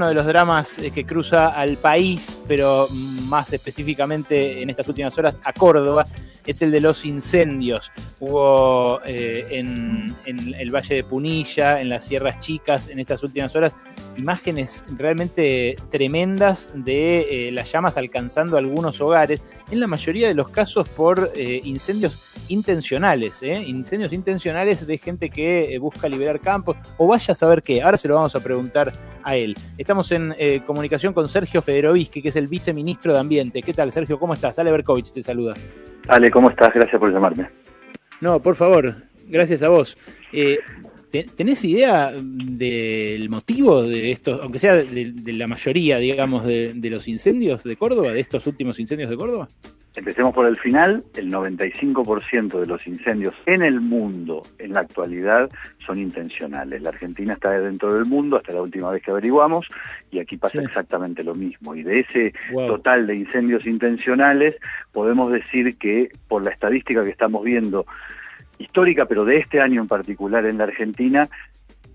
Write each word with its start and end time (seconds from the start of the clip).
uno 0.00 0.08
de 0.08 0.14
los 0.14 0.24
dramas 0.24 0.78
eh, 0.78 0.92
que 0.92 1.04
cruza 1.04 1.48
al 1.48 1.76
país, 1.76 2.40
pero 2.48 2.88
más 2.90 3.52
específicamente 3.52 4.62
en 4.62 4.70
estas 4.70 4.88
últimas 4.88 5.16
horas 5.18 5.36
a 5.44 5.52
Córdoba, 5.52 6.06
es 6.46 6.62
el 6.62 6.70
de 6.70 6.80
los 6.80 7.04
incendios. 7.04 7.92
Hubo 8.18 9.02
eh, 9.04 9.44
en, 9.50 10.16
el 10.24 10.74
Valle 10.74 10.94
de 10.94 11.04
Punilla, 11.04 11.82
en 11.82 11.90
las 11.90 12.06
Sierras 12.06 12.38
Chicas, 12.38 12.88
en 12.88 12.98
estas 12.98 13.22
últimas 13.22 13.54
horas, 13.54 13.74
imágenes 14.16 14.84
realmente 14.96 15.76
tremendas 15.90 16.70
de 16.74 17.48
eh, 17.48 17.52
las 17.52 17.70
llamas 17.72 17.96
alcanzando 17.96 18.56
algunos 18.56 19.00
hogares, 19.00 19.42
en 19.70 19.80
la 19.80 19.86
mayoría 19.86 20.28
de 20.28 20.34
los 20.34 20.48
casos 20.48 20.88
por 20.88 21.30
incendios 21.36 22.18
intencionales, 22.48 23.42
incendios 23.42 24.12
intencionales 24.12 24.86
de 24.86 24.98
gente 24.98 25.30
que 25.30 25.78
busca 25.78 26.08
liberar 26.08 26.40
campos, 26.40 26.76
o 26.98 27.06
vaya 27.06 27.32
a 27.32 27.34
saber 27.34 27.62
qué, 27.62 27.82
ahora 27.82 27.96
se 27.96 28.08
lo 28.08 28.14
vamos 28.16 28.34
a 28.34 28.40
preguntar 28.40 28.92
a 29.22 29.36
él. 29.36 29.56
Estamos 29.78 30.10
en 30.12 30.34
eh, 30.38 30.62
comunicación 30.66 31.12
con 31.12 31.28
Sergio 31.28 31.62
Federovisky, 31.62 32.22
que 32.22 32.28
es 32.28 32.36
el 32.36 32.46
viceministro 32.46 33.12
de 33.12 33.20
Ambiente. 33.20 33.62
¿Qué 33.62 33.72
tal, 33.72 33.92
Sergio? 33.92 34.18
¿Cómo 34.18 34.34
estás? 34.34 34.58
Ale 34.58 34.70
Berkovich 34.70 35.12
te 35.12 35.22
saluda. 35.22 35.54
Ale, 36.08 36.30
¿cómo 36.30 36.50
estás? 36.50 36.72
Gracias 36.74 36.98
por 36.98 37.12
llamarme. 37.12 37.48
No, 38.20 38.40
por 38.40 38.56
favor, 38.56 38.94
gracias 39.28 39.62
a 39.62 39.68
vos. 39.68 39.96
Eh, 40.32 40.58
¿Tenés 41.10 41.64
idea 41.64 42.12
del 42.12 43.28
motivo 43.28 43.82
de 43.82 44.12
estos, 44.12 44.40
aunque 44.40 44.60
sea 44.60 44.74
de, 44.74 45.12
la 45.32 45.48
mayoría, 45.48 45.98
digamos, 45.98 46.44
de, 46.44 46.90
los 46.90 47.08
incendios 47.08 47.64
de 47.64 47.76
Córdoba, 47.76 48.12
de 48.12 48.20
estos 48.20 48.46
últimos 48.46 48.78
incendios 48.78 49.10
de 49.10 49.16
Córdoba? 49.16 49.48
Empecemos 49.96 50.32
por 50.32 50.46
el 50.46 50.56
final, 50.56 51.02
el 51.16 51.32
95% 51.32 52.60
de 52.60 52.66
los 52.66 52.86
incendios 52.86 53.34
en 53.46 53.62
el 53.62 53.80
mundo 53.80 54.42
en 54.58 54.72
la 54.72 54.80
actualidad 54.80 55.50
son 55.84 55.98
intencionales. 55.98 56.80
La 56.80 56.90
Argentina 56.90 57.34
está 57.34 57.50
dentro 57.58 57.92
del 57.92 58.04
mundo 58.04 58.36
hasta 58.36 58.52
la 58.52 58.62
última 58.62 58.90
vez 58.90 59.02
que 59.02 59.10
averiguamos 59.10 59.66
y 60.12 60.20
aquí 60.20 60.36
pasa 60.36 60.62
exactamente 60.62 61.24
lo 61.24 61.34
mismo. 61.34 61.74
Y 61.74 61.82
de 61.82 62.00
ese 62.00 62.32
total 62.54 63.08
de 63.08 63.16
incendios 63.16 63.66
intencionales 63.66 64.56
podemos 64.92 65.32
decir 65.32 65.76
que 65.76 66.08
por 66.28 66.44
la 66.44 66.50
estadística 66.50 67.02
que 67.02 67.10
estamos 67.10 67.42
viendo 67.42 67.84
histórica, 68.60 69.06
pero 69.06 69.24
de 69.24 69.38
este 69.38 69.60
año 69.60 69.80
en 69.80 69.88
particular 69.88 70.46
en 70.46 70.58
la 70.58 70.64
Argentina, 70.64 71.28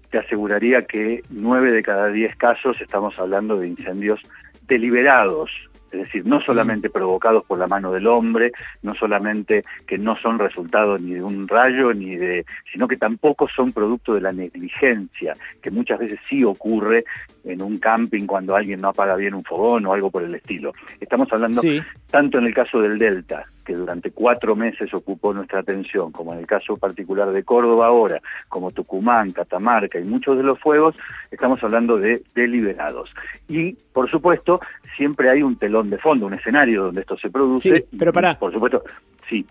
te 0.10 0.18
aseguraría 0.18 0.82
que 0.82 1.22
nueve 1.30 1.72
de 1.72 1.84
cada 1.84 2.08
diez 2.08 2.36
casos 2.36 2.82
estamos 2.82 3.18
hablando 3.20 3.58
de 3.58 3.68
incendios 3.68 4.20
deliberados, 4.68 5.52
es 5.92 6.00
decir, 6.00 6.26
no 6.26 6.42
solamente 6.42 6.90
provocados 6.90 7.46
por 7.46 7.60
la 7.60 7.68
mano 7.68 7.92
del 7.92 8.08
hombre, 8.08 8.52
no 8.82 8.96
solamente 8.96 9.64
que 9.88 9.98
no 9.98 10.18
son 10.18 10.40
resultado 10.40 10.98
ni 10.98 11.14
de 11.14 11.24
un 11.24 11.48
rayo, 11.48 11.94
ni 11.94 12.16
de, 12.16 12.46
sino 12.72 12.88
que 12.88 12.98
tampoco 12.98 13.48
son 13.48 13.72
producto 13.72 14.14
de 14.14 14.22
la 14.22 14.34
negligencia, 14.34 15.36
que 15.62 15.72
muchas 15.72 16.00
veces 16.00 16.20
sí 16.28 16.44
ocurre 16.44 17.04
en 17.44 17.62
un 17.62 17.78
camping 17.78 18.26
cuando 18.26 18.56
alguien 18.56 18.82
no 18.82 18.90
apaga 18.90 19.16
bien 19.16 19.36
un 19.36 19.44
fogón 19.44 19.86
o 19.86 19.94
algo 19.94 20.10
por 20.10 20.24
el 20.24 20.34
estilo. 20.34 20.74
Estamos 21.00 21.32
hablando 21.32 21.62
tanto 22.10 22.40
en 22.40 22.48
el 22.48 22.54
caso 22.54 22.82
del 22.82 22.98
Delta, 22.98 23.44
que 23.66 23.74
durante 23.74 24.12
cuatro 24.12 24.56
meses 24.56 24.94
ocupó 24.94 25.34
nuestra 25.34 25.60
atención, 25.60 26.12
como 26.12 26.34
en 26.34 26.40
el 26.40 26.48
caso 26.48 26.78
particular 26.78 27.32
de 27.32 27.44
Córdoba 27.44 27.88
ahora, 27.88 28.22
como 28.48 28.72
Tucumán, 28.72 29.32
Catamarca 29.32 30.00
y 30.00 30.06
muchos 30.06 30.38
de 30.38 30.44
los 30.44 30.60
fuegos, 30.60 30.96
estamos 31.32 31.62
hablando 31.64 31.98
de 31.98 32.22
deliberados. 32.34 33.10
Y, 33.50 33.74
por 33.92 34.10
supuesto, 34.10 34.60
siempre 34.96 35.30
hay 35.30 35.42
un 35.42 35.58
telón 35.58 35.90
de 35.90 35.98
fondo, 35.98 36.28
un 36.28 36.36
escenario 36.36 36.84
donde 36.84 37.02
esto 37.02 37.18
se 37.18 37.30
produce. 37.30 37.78
Sí, 37.78 37.98
pero 37.98 38.14
para. 38.14 38.38
Por 38.38 38.54
supuesto, 38.54 38.84
sí. 39.28 39.46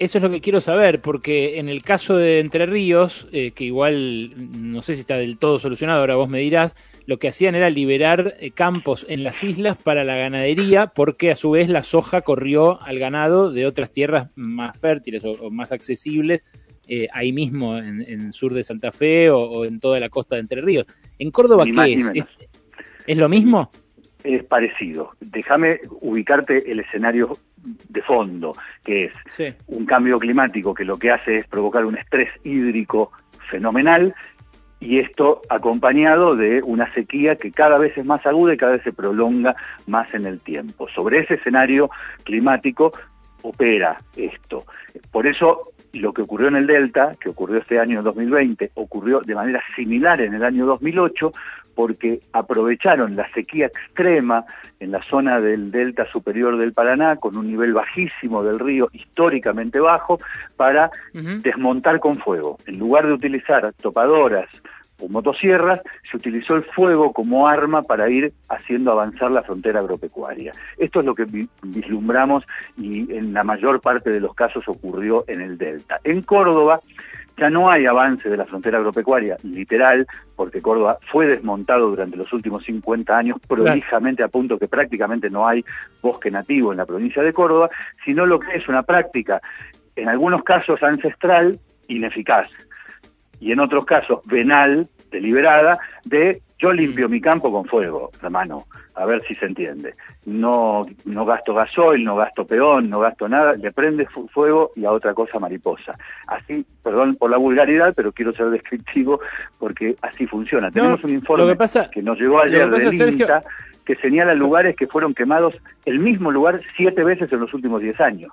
Eso 0.00 0.16
es 0.16 0.24
lo 0.24 0.30
que 0.30 0.40
quiero 0.40 0.62
saber, 0.62 1.02
porque 1.02 1.58
en 1.58 1.68
el 1.68 1.82
caso 1.82 2.16
de 2.16 2.40
Entre 2.40 2.64
Ríos, 2.64 3.28
eh, 3.32 3.50
que 3.50 3.64
igual 3.64 4.32
no 4.50 4.80
sé 4.80 4.94
si 4.94 5.02
está 5.02 5.18
del 5.18 5.36
todo 5.36 5.58
solucionado, 5.58 6.00
ahora 6.00 6.14
vos 6.14 6.30
me 6.30 6.38
dirás, 6.38 6.74
lo 7.04 7.18
que 7.18 7.28
hacían 7.28 7.54
era 7.54 7.68
liberar 7.68 8.34
eh, 8.40 8.50
campos 8.50 9.04
en 9.10 9.24
las 9.24 9.44
islas 9.44 9.76
para 9.76 10.02
la 10.04 10.16
ganadería, 10.16 10.86
porque 10.86 11.30
a 11.30 11.36
su 11.36 11.50
vez 11.50 11.68
la 11.68 11.82
soja 11.82 12.22
corrió 12.22 12.80
al 12.80 12.98
ganado 12.98 13.52
de 13.52 13.66
otras 13.66 13.92
tierras 13.92 14.30
más 14.36 14.78
fértiles 14.78 15.22
o, 15.22 15.50
más 15.50 15.70
accesibles, 15.70 16.44
eh, 16.88 17.08
ahí 17.12 17.34
mismo 17.34 17.76
en, 17.76 18.00
en, 18.00 18.32
sur 18.32 18.54
de 18.54 18.64
Santa 18.64 18.92
Fe 18.92 19.28
o, 19.28 19.66
en 19.66 19.80
toda 19.80 20.00
la 20.00 20.08
costa 20.08 20.36
de 20.36 20.40
Entre 20.40 20.62
Ríos. 20.62 20.86
¿En 21.18 21.30
Córdoba 21.30 21.66
qué 21.66 21.92
es? 21.92 22.10
es? 23.06 23.16
lo 23.18 23.28
mismo? 23.28 23.70
Es 24.24 24.44
parecido. 24.44 25.12
Déjame 25.20 25.80
ubicarte 26.00 26.70
el 26.70 26.80
escenario 26.80 27.36
de 27.88 28.02
fondo, 28.02 28.54
que 28.84 29.04
es 29.06 29.54
un 29.66 29.86
cambio 29.86 30.18
climático 30.18 30.74
que 30.74 30.84
lo 30.84 30.98
que 30.98 31.10
hace 31.10 31.38
es 31.38 31.46
provocar 31.46 31.84
un 31.84 31.96
estrés 31.96 32.30
hídrico 32.44 33.12
fenomenal 33.50 34.14
y 34.80 34.98
esto 34.98 35.42
acompañado 35.50 36.34
de 36.34 36.62
una 36.64 36.92
sequía 36.94 37.36
que 37.36 37.52
cada 37.52 37.76
vez 37.76 37.96
es 37.98 38.04
más 38.04 38.24
aguda 38.26 38.54
y 38.54 38.56
cada 38.56 38.72
vez 38.72 38.82
se 38.82 38.92
prolonga 38.92 39.54
más 39.86 40.12
en 40.14 40.24
el 40.24 40.40
tiempo. 40.40 40.88
Sobre 40.88 41.20
ese 41.20 41.34
escenario 41.34 41.90
climático 42.24 42.90
opera 43.42 43.98
esto. 44.16 44.64
Por 45.10 45.26
eso 45.26 45.60
lo 45.92 46.12
que 46.12 46.22
ocurrió 46.22 46.48
en 46.48 46.56
el 46.56 46.66
Delta, 46.66 47.12
que 47.20 47.30
ocurrió 47.30 47.58
este 47.58 47.78
año 47.78 47.98
en 47.98 48.04
2020, 48.04 48.70
ocurrió 48.74 49.20
de 49.20 49.34
manera 49.34 49.62
similar 49.74 50.20
en 50.20 50.34
el 50.34 50.44
año 50.44 50.66
2008, 50.66 51.32
porque 51.74 52.20
aprovecharon 52.32 53.16
la 53.16 53.30
sequía 53.32 53.66
extrema 53.66 54.44
en 54.80 54.90
la 54.92 55.02
zona 55.02 55.40
del 55.40 55.70
delta 55.70 56.06
superior 56.10 56.58
del 56.58 56.72
Paraná, 56.72 57.16
con 57.16 57.36
un 57.36 57.46
nivel 57.46 57.72
bajísimo 57.72 58.42
del 58.42 58.58
río, 58.58 58.88
históricamente 58.92 59.80
bajo, 59.80 60.18
para 60.56 60.90
desmontar 61.12 62.00
con 62.00 62.16
fuego. 62.18 62.58
En 62.66 62.78
lugar 62.78 63.06
de 63.06 63.14
utilizar 63.14 63.72
topadoras 63.80 64.48
o 65.00 65.08
motosierras, 65.08 65.80
se 66.08 66.16
utilizó 66.16 66.54
el 66.54 66.64
fuego 66.64 67.12
como 67.12 67.46
arma 67.46 67.82
para 67.82 68.08
ir 68.08 68.32
haciendo 68.48 68.92
avanzar 68.92 69.30
la 69.30 69.42
frontera 69.42 69.80
agropecuaria. 69.80 70.52
Esto 70.78 71.00
es 71.00 71.06
lo 71.06 71.14
que 71.14 71.26
vislumbramos 71.62 72.44
y 72.76 73.12
en 73.14 73.32
la 73.32 73.44
mayor 73.44 73.80
parte 73.80 74.10
de 74.10 74.20
los 74.20 74.34
casos 74.34 74.68
ocurrió 74.68 75.24
en 75.26 75.40
el 75.40 75.58
delta. 75.58 76.00
En 76.04 76.22
Córdoba, 76.22 76.80
ya 77.40 77.48
no 77.48 77.70
hay 77.70 77.86
avance 77.86 78.28
de 78.28 78.36
la 78.36 78.44
frontera 78.44 78.78
agropecuaria, 78.78 79.38
literal, 79.42 80.06
porque 80.36 80.60
Córdoba 80.60 80.98
fue 81.10 81.26
desmontado 81.26 81.88
durante 81.88 82.18
los 82.18 82.30
últimos 82.34 82.62
50 82.64 83.16
años 83.16 83.38
prolijamente 83.48 84.22
a 84.22 84.28
punto 84.28 84.58
que 84.58 84.68
prácticamente 84.68 85.30
no 85.30 85.48
hay 85.48 85.64
bosque 86.02 86.30
nativo 86.30 86.70
en 86.70 86.78
la 86.78 86.84
provincia 86.84 87.22
de 87.22 87.32
Córdoba, 87.32 87.70
sino 88.04 88.26
lo 88.26 88.38
que 88.38 88.56
es 88.56 88.68
una 88.68 88.82
práctica, 88.82 89.40
en 89.96 90.08
algunos 90.08 90.42
casos 90.42 90.82
ancestral, 90.82 91.58
ineficaz, 91.88 92.50
y 93.40 93.52
en 93.52 93.60
otros 93.60 93.84
casos 93.84 94.20
venal, 94.26 94.86
deliberada, 95.10 95.78
de 96.04 96.42
yo 96.58 96.72
limpio 96.72 97.08
mi 97.08 97.22
campo 97.22 97.50
con 97.50 97.64
fuego, 97.64 98.10
hermano, 98.22 98.66
a 98.94 99.06
ver 99.06 99.22
si 99.26 99.34
se 99.34 99.46
entiende. 99.46 99.94
No, 100.26 100.82
no 101.06 101.24
gasto 101.24 101.54
gasoil, 101.54 102.02
no 102.04 102.16
gasto 102.16 102.46
peón, 102.46 102.90
no 102.90 103.00
gasto 103.00 103.28
nada, 103.28 103.54
le 103.54 103.72
prende 103.72 104.06
fuego 104.06 104.70
y 104.76 104.84
a 104.84 104.92
otra 104.92 105.14
cosa 105.14 105.38
mariposa. 105.38 105.92
Así, 106.26 106.66
perdón 106.84 107.16
por 107.16 107.30
la 107.30 107.38
vulgaridad, 107.38 107.94
pero 107.96 108.12
quiero 108.12 108.34
ser 108.34 108.50
descriptivo 108.50 109.20
porque 109.58 109.96
así 110.02 110.26
funciona. 110.26 110.70
Tenemos 110.70 111.02
un 111.02 111.10
informe 111.10 111.56
que, 111.90 112.02
nos 112.02 112.18
llegó 112.18 112.42
ayer 112.42 112.68
del 112.70 113.12
INTA 113.12 113.42
que 113.86 113.96
señala 113.96 114.34
lugares 114.34 114.76
que 114.76 114.86
fueron 114.86 115.14
quemados 115.14 115.56
el 115.86 115.98
mismo 115.98 116.30
lugar 116.30 116.60
siete 116.76 117.02
veces 117.02 117.32
en 117.32 117.40
los 117.40 117.54
últimos 117.54 117.80
diez 117.80 117.98
años. 118.00 118.30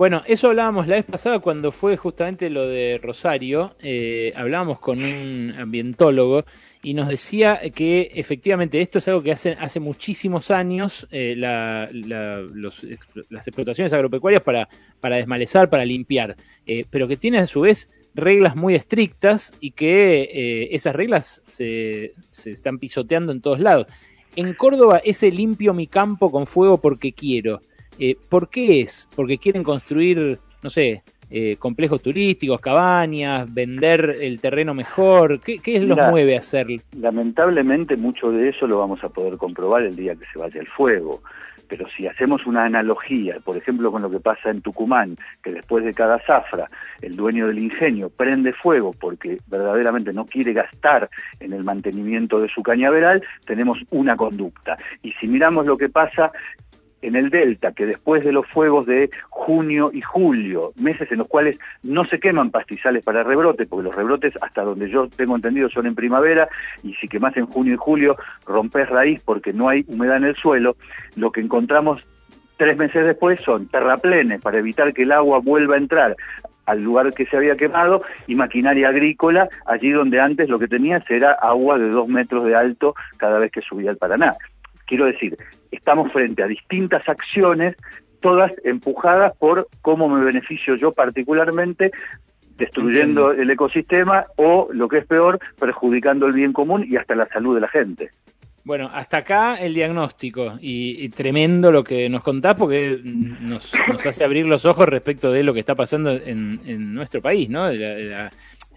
Bueno, 0.00 0.22
eso 0.26 0.48
hablábamos 0.48 0.86
la 0.86 0.96
vez 0.96 1.04
pasada 1.04 1.40
cuando 1.40 1.72
fue 1.72 1.98
justamente 1.98 2.48
lo 2.48 2.66
de 2.66 2.98
Rosario. 3.02 3.76
Eh, 3.82 4.32
hablábamos 4.34 4.78
con 4.78 5.04
un 5.04 5.54
ambientólogo 5.58 6.46
y 6.82 6.94
nos 6.94 7.06
decía 7.06 7.60
que 7.74 8.10
efectivamente 8.14 8.80
esto 8.80 8.96
es 8.98 9.08
algo 9.08 9.22
que 9.22 9.32
hace, 9.32 9.58
hace 9.60 9.78
muchísimos 9.78 10.50
años 10.50 11.06
eh, 11.10 11.34
las 11.36 11.92
explotaciones 13.46 13.92
agropecuarias 13.92 14.42
para, 14.42 14.70
para 15.02 15.16
desmalezar, 15.16 15.68
para 15.68 15.84
limpiar, 15.84 16.34
eh, 16.66 16.86
pero 16.88 17.06
que 17.06 17.18
tiene 17.18 17.36
a 17.36 17.46
su 17.46 17.60
vez 17.60 17.90
reglas 18.14 18.56
muy 18.56 18.74
estrictas 18.74 19.52
y 19.60 19.72
que 19.72 20.70
esas 20.72 20.96
reglas 20.96 21.42
se, 21.44 22.12
se 22.30 22.52
están 22.52 22.78
pisoteando 22.78 23.32
en 23.32 23.42
todos 23.42 23.60
lados. 23.60 23.86
En 24.34 24.54
Córdoba 24.54 25.02
ese 25.04 25.30
limpio 25.30 25.74
mi 25.74 25.86
campo 25.86 26.30
con 26.32 26.46
fuego 26.46 26.78
porque 26.78 27.12
quiero 27.12 27.60
eh, 28.00 28.16
¿Por 28.28 28.48
qué 28.48 28.80
es? 28.80 29.08
Porque 29.14 29.38
quieren 29.38 29.62
construir, 29.62 30.38
no 30.62 30.70
sé, 30.70 31.02
eh, 31.30 31.56
complejos 31.58 32.02
turísticos, 32.02 32.60
cabañas, 32.60 33.52
vender 33.52 34.16
el 34.20 34.40
terreno 34.40 34.74
mejor. 34.74 35.38
¿Qué, 35.40 35.58
qué 35.58 35.78
los 35.80 35.98
mueve 36.10 36.34
a 36.34 36.38
hacerlo? 36.38 36.78
Lamentablemente 36.98 37.96
mucho 37.96 38.32
de 38.32 38.48
eso 38.48 38.66
lo 38.66 38.78
vamos 38.78 39.04
a 39.04 39.10
poder 39.10 39.36
comprobar 39.36 39.84
el 39.84 39.94
día 39.94 40.16
que 40.16 40.24
se 40.24 40.38
vaya 40.38 40.60
el 40.60 40.66
fuego. 40.66 41.22
Pero 41.68 41.86
si 41.96 42.08
hacemos 42.08 42.46
una 42.46 42.64
analogía, 42.64 43.36
por 43.44 43.56
ejemplo, 43.56 43.92
con 43.92 44.02
lo 44.02 44.10
que 44.10 44.18
pasa 44.18 44.50
en 44.50 44.60
Tucumán, 44.60 45.16
que 45.40 45.52
después 45.52 45.84
de 45.84 45.94
cada 45.94 46.18
zafra 46.18 46.68
el 47.00 47.14
dueño 47.14 47.46
del 47.46 47.60
ingenio 47.60 48.10
prende 48.10 48.52
fuego 48.52 48.90
porque 48.98 49.38
verdaderamente 49.46 50.12
no 50.12 50.26
quiere 50.26 50.52
gastar 50.52 51.08
en 51.38 51.52
el 51.52 51.62
mantenimiento 51.62 52.40
de 52.40 52.48
su 52.48 52.64
cañaveral, 52.64 53.22
tenemos 53.46 53.78
una 53.90 54.16
conducta. 54.16 54.76
Y 55.02 55.12
si 55.12 55.28
miramos 55.28 55.64
lo 55.64 55.76
que 55.76 55.88
pasa 55.88 56.32
en 57.02 57.16
el 57.16 57.30
Delta, 57.30 57.72
que 57.72 57.86
después 57.86 58.24
de 58.24 58.32
los 58.32 58.46
fuegos 58.46 58.86
de 58.86 59.10
junio 59.28 59.90
y 59.92 60.00
julio, 60.00 60.70
meses 60.76 61.10
en 61.10 61.18
los 61.18 61.28
cuales 61.28 61.58
no 61.82 62.04
se 62.04 62.18
queman 62.18 62.50
pastizales 62.50 63.04
para 63.04 63.22
rebrote, 63.22 63.66
porque 63.66 63.84
los 63.84 63.94
rebrotes, 63.94 64.34
hasta 64.40 64.62
donde 64.62 64.90
yo 64.90 65.08
tengo 65.08 65.36
entendido, 65.36 65.68
son 65.68 65.86
en 65.86 65.94
primavera, 65.94 66.48
y 66.82 66.92
si 66.94 67.08
quemas 67.08 67.36
en 67.36 67.46
junio 67.46 67.74
y 67.74 67.78
julio, 67.78 68.16
rompes 68.46 68.88
raíz 68.88 69.22
porque 69.24 69.52
no 69.52 69.68
hay 69.68 69.84
humedad 69.88 70.18
en 70.18 70.24
el 70.24 70.36
suelo, 70.36 70.76
lo 71.16 71.32
que 71.32 71.40
encontramos 71.40 72.02
tres 72.56 72.76
meses 72.76 73.06
después 73.06 73.40
son 73.42 73.68
terraplenes 73.68 74.42
para 74.42 74.58
evitar 74.58 74.92
que 74.92 75.04
el 75.04 75.12
agua 75.12 75.38
vuelva 75.38 75.76
a 75.76 75.78
entrar 75.78 76.14
al 76.66 76.82
lugar 76.82 77.12
que 77.14 77.24
se 77.24 77.36
había 77.36 77.56
quemado 77.56 78.02
y 78.26 78.34
maquinaria 78.34 78.90
agrícola 78.90 79.48
allí 79.64 79.90
donde 79.90 80.20
antes 80.20 80.48
lo 80.48 80.58
que 80.58 80.68
tenías 80.68 81.10
era 81.10 81.32
agua 81.32 81.78
de 81.78 81.88
dos 81.88 82.06
metros 82.06 82.44
de 82.44 82.54
alto 82.54 82.94
cada 83.16 83.38
vez 83.38 83.50
que 83.50 83.62
subía 83.62 83.90
el 83.90 83.96
Paraná. 83.96 84.36
Quiero 84.90 85.06
decir, 85.06 85.36
estamos 85.70 86.12
frente 86.12 86.42
a 86.42 86.48
distintas 86.48 87.08
acciones, 87.08 87.76
todas 88.18 88.50
empujadas 88.64 89.36
por 89.36 89.68
cómo 89.82 90.08
me 90.08 90.24
beneficio 90.24 90.74
yo 90.74 90.90
particularmente 90.90 91.92
destruyendo 92.56 93.30
el 93.30 93.48
ecosistema 93.48 94.24
o, 94.34 94.68
lo 94.72 94.88
que 94.88 94.98
es 94.98 95.06
peor, 95.06 95.38
perjudicando 95.60 96.26
el 96.26 96.32
bien 96.32 96.52
común 96.52 96.84
y 96.90 96.96
hasta 96.96 97.14
la 97.14 97.26
salud 97.26 97.54
de 97.54 97.60
la 97.60 97.68
gente. 97.68 98.10
Bueno, 98.64 98.90
hasta 98.92 99.18
acá 99.18 99.54
el 99.54 99.74
diagnóstico 99.74 100.58
y, 100.60 101.08
tremendo 101.10 101.70
lo 101.70 101.84
que 101.84 102.08
nos 102.08 102.24
contás 102.24 102.56
porque 102.56 103.00
nos, 103.04 103.72
hace 104.04 104.24
abrir 104.24 104.44
los 104.46 104.66
ojos 104.66 104.88
respecto 104.88 105.30
de 105.30 105.44
lo 105.44 105.54
que 105.54 105.60
está 105.60 105.76
pasando 105.76 106.10
en, 106.10 106.92
nuestro 106.92 107.22
país, 107.22 107.48
¿no? 107.48 107.70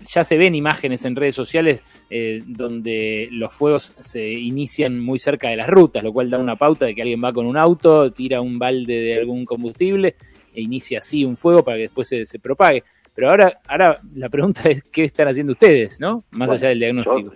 Ya 0.06 0.24
se 0.24 0.38
ven 0.38 0.56
imágenes 0.56 1.06
en 1.06 1.16
redes 1.16 1.36
sociales 1.36 1.84
eh, 2.10 2.42
donde 2.46 3.28
los 3.32 3.54
fuegos 3.54 3.94
se 3.98 4.32
inician 4.32 5.00
muy 5.00 5.20
cerca 5.20 5.50
de 5.50 5.56
las 5.56 5.68
rutas, 5.68 6.04
lo 6.04 6.14
cual 6.14 6.30
da 6.30 6.40
una 6.40 6.56
pauta 6.56 6.86
de 6.86 6.96
que 6.96 7.02
alguien 7.02 7.24
va 7.24 7.34
con 7.34 7.46
un 7.46 7.58
auto, 7.58 8.12
tira 8.12 8.42
un 8.42 8.60
balde 8.60 9.00
de 9.00 9.20
algún 9.20 9.46
combustible 9.46 10.16
e 10.54 10.62
inicia 10.62 11.00
así 11.00 11.26
un 11.26 11.38
fuego 11.38 11.64
para 11.64 11.78
que 11.78 11.84
después 11.84 12.08
se, 12.08 12.40
propague. 12.40 12.84
Pero 13.16 13.30
ahora, 13.30 13.60
ahora 13.68 14.00
la 14.16 14.30
pregunta 14.30 14.70
es 14.70 14.84
qué 14.84 15.04
están 15.04 15.28
haciendo 15.28 15.54
ustedes, 15.54 16.00
¿no? 16.00 16.24
Más 16.32 16.50
allá 16.50 16.70
del 16.70 16.80
diagnóstico. 16.80 17.34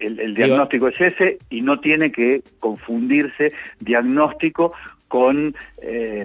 El, 0.00 0.34
diagnóstico 0.34 0.88
es 0.88 1.00
ese 1.00 1.38
y 1.50 1.60
no 1.60 1.78
tiene 1.78 2.10
que 2.10 2.42
confundirse 2.58 3.52
diagnóstico 3.80 4.72
con 5.08 5.54
eh, 5.82 6.24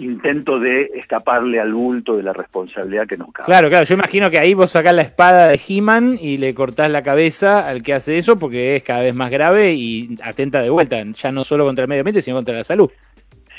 intento 0.00 0.58
de 0.58 0.90
escaparle 0.94 1.60
al 1.60 1.72
bulto 1.72 2.16
de 2.16 2.22
la 2.22 2.32
responsabilidad 2.32 3.06
que 3.06 3.16
nos 3.16 3.32
cabe. 3.32 3.46
Claro, 3.46 3.68
claro, 3.68 3.84
yo 3.84 3.94
imagino 3.94 4.30
que 4.30 4.38
ahí 4.38 4.54
vos 4.54 4.70
sacás 4.70 4.94
la 4.94 5.02
espada 5.02 5.48
de 5.48 5.60
He-Man 5.66 6.18
y 6.20 6.38
le 6.38 6.54
cortás 6.54 6.90
la 6.90 7.02
cabeza 7.02 7.66
al 7.68 7.82
que 7.82 7.94
hace 7.94 8.18
eso 8.18 8.38
porque 8.38 8.76
es 8.76 8.82
cada 8.82 9.02
vez 9.02 9.14
más 9.14 9.30
grave 9.30 9.74
y 9.74 10.16
atenta 10.22 10.62
de 10.62 10.70
vuelta, 10.70 11.02
ya 11.02 11.32
no 11.32 11.44
solo 11.44 11.64
contra 11.64 11.84
el 11.84 11.88
medio 11.88 12.00
ambiente, 12.00 12.22
sino 12.22 12.36
contra 12.36 12.54
la 12.54 12.64
salud. 12.64 12.90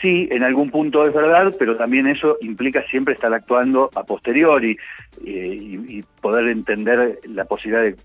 Sí, 0.01 0.27
en 0.31 0.41
algún 0.41 0.71
punto 0.71 1.05
es 1.05 1.13
verdad, 1.13 1.53
pero 1.59 1.77
también 1.77 2.07
eso 2.07 2.37
implica 2.41 2.83
siempre 2.87 3.13
estar 3.13 3.31
actuando 3.31 3.91
a 3.93 4.03
posteriori 4.03 4.75
eh, 5.23 5.57
y 5.61 6.03
poder 6.21 6.47
entender 6.47 7.19
la 7.29 7.45
posibilidad 7.45 7.83
de 7.83 7.95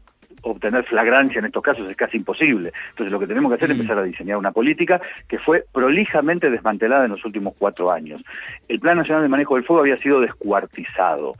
obtener 0.43 0.85
flagrancia 0.85 1.39
en 1.39 1.47
estos 1.47 1.63
casos 1.63 1.91
es 1.91 1.97
casi 1.97 2.19
imposible. 2.19 2.73
Entonces 2.91 3.13
lo 3.13 3.19
que 3.19 3.27
tenemos 3.27 3.51
que 3.51 3.57
hacer 3.57 3.71
es 3.71 3.77
mm. 3.77 3.81
empezar 3.81 3.99
a 3.99 4.05
diseñar 4.05 4.37
una 4.37 4.53
política 4.53 5.01
que 5.29 5.39
fue 5.39 5.65
prolijamente 5.73 6.51
desmantelada 6.51 7.05
en 7.05 7.11
los 7.11 7.25
últimos 7.25 7.55
cuatro 7.59 7.91
años. 7.91 8.25
El 8.69 8.79
Plan 8.79 8.99
Nacional 8.99 9.23
de 9.23 9.29
Manejo 9.29 9.57
del 9.57 9.65
Fuego 9.65 9.83
había 9.83 9.97
sido 9.97 10.21
descuartizado. 10.21 11.35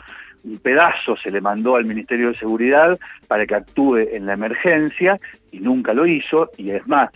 Un 0.45 0.59
pedazo 0.59 1.17
se 1.17 1.31
le 1.31 1.41
mandó 1.41 1.77
al 1.77 1.87
Ministerio 1.87 2.29
de 2.29 2.39
Seguridad 2.39 2.99
para 3.27 3.47
que 3.47 3.55
actúe 3.55 3.97
en 3.97 4.27
la 4.27 4.35
emergencia 4.35 5.17
y 5.51 5.59
nunca 5.61 5.93
lo 5.93 6.07
hizo 6.07 6.51
y 6.57 6.71
es 6.71 6.87
más, 6.87 7.11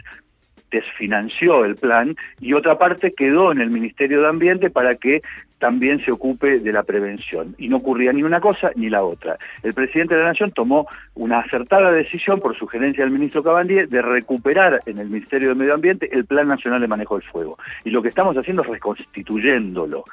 desfinanció 0.70 1.64
el 1.64 1.76
plan 1.76 2.16
y 2.40 2.54
otra 2.54 2.78
parte 2.78 3.10
quedó 3.10 3.52
en 3.52 3.60
el 3.60 3.70
Ministerio 3.70 4.20
de 4.20 4.28
Ambiente 4.28 4.70
para 4.70 4.94
que 4.94 5.20
también 5.60 6.02
se 6.04 6.10
ocupe 6.10 6.58
de 6.58 6.72
la 6.72 6.82
prevención. 6.82 7.54
Y 7.58 7.68
no 7.68 7.76
ocurría 7.76 8.12
ni 8.12 8.22
una 8.22 8.40
cosa 8.40 8.72
ni 8.74 8.88
la 8.88 9.04
otra. 9.04 9.36
El 9.62 9.74
presidente 9.74 10.14
de 10.14 10.22
la 10.22 10.28
Nación 10.28 10.50
tomó 10.50 10.88
una 11.14 11.38
acertada 11.38 11.92
decisión, 11.92 12.40
por 12.40 12.56
sugerencia 12.56 13.04
del 13.04 13.12
ministro 13.12 13.44
Cabandier, 13.44 13.88
de 13.88 14.02
recuperar 14.02 14.80
en 14.86 14.98
el 14.98 15.08
Ministerio 15.10 15.50
de 15.50 15.54
Medio 15.54 15.74
Ambiente 15.74 16.08
el 16.12 16.24
Plan 16.24 16.48
Nacional 16.48 16.80
de 16.80 16.88
Manejo 16.88 17.16
del 17.16 17.28
Fuego. 17.28 17.58
Y 17.84 17.90
lo 17.90 18.02
que 18.02 18.08
estamos 18.08 18.36
haciendo 18.36 18.62
es 18.62 18.68
reconstituyéndolo. 18.68 20.04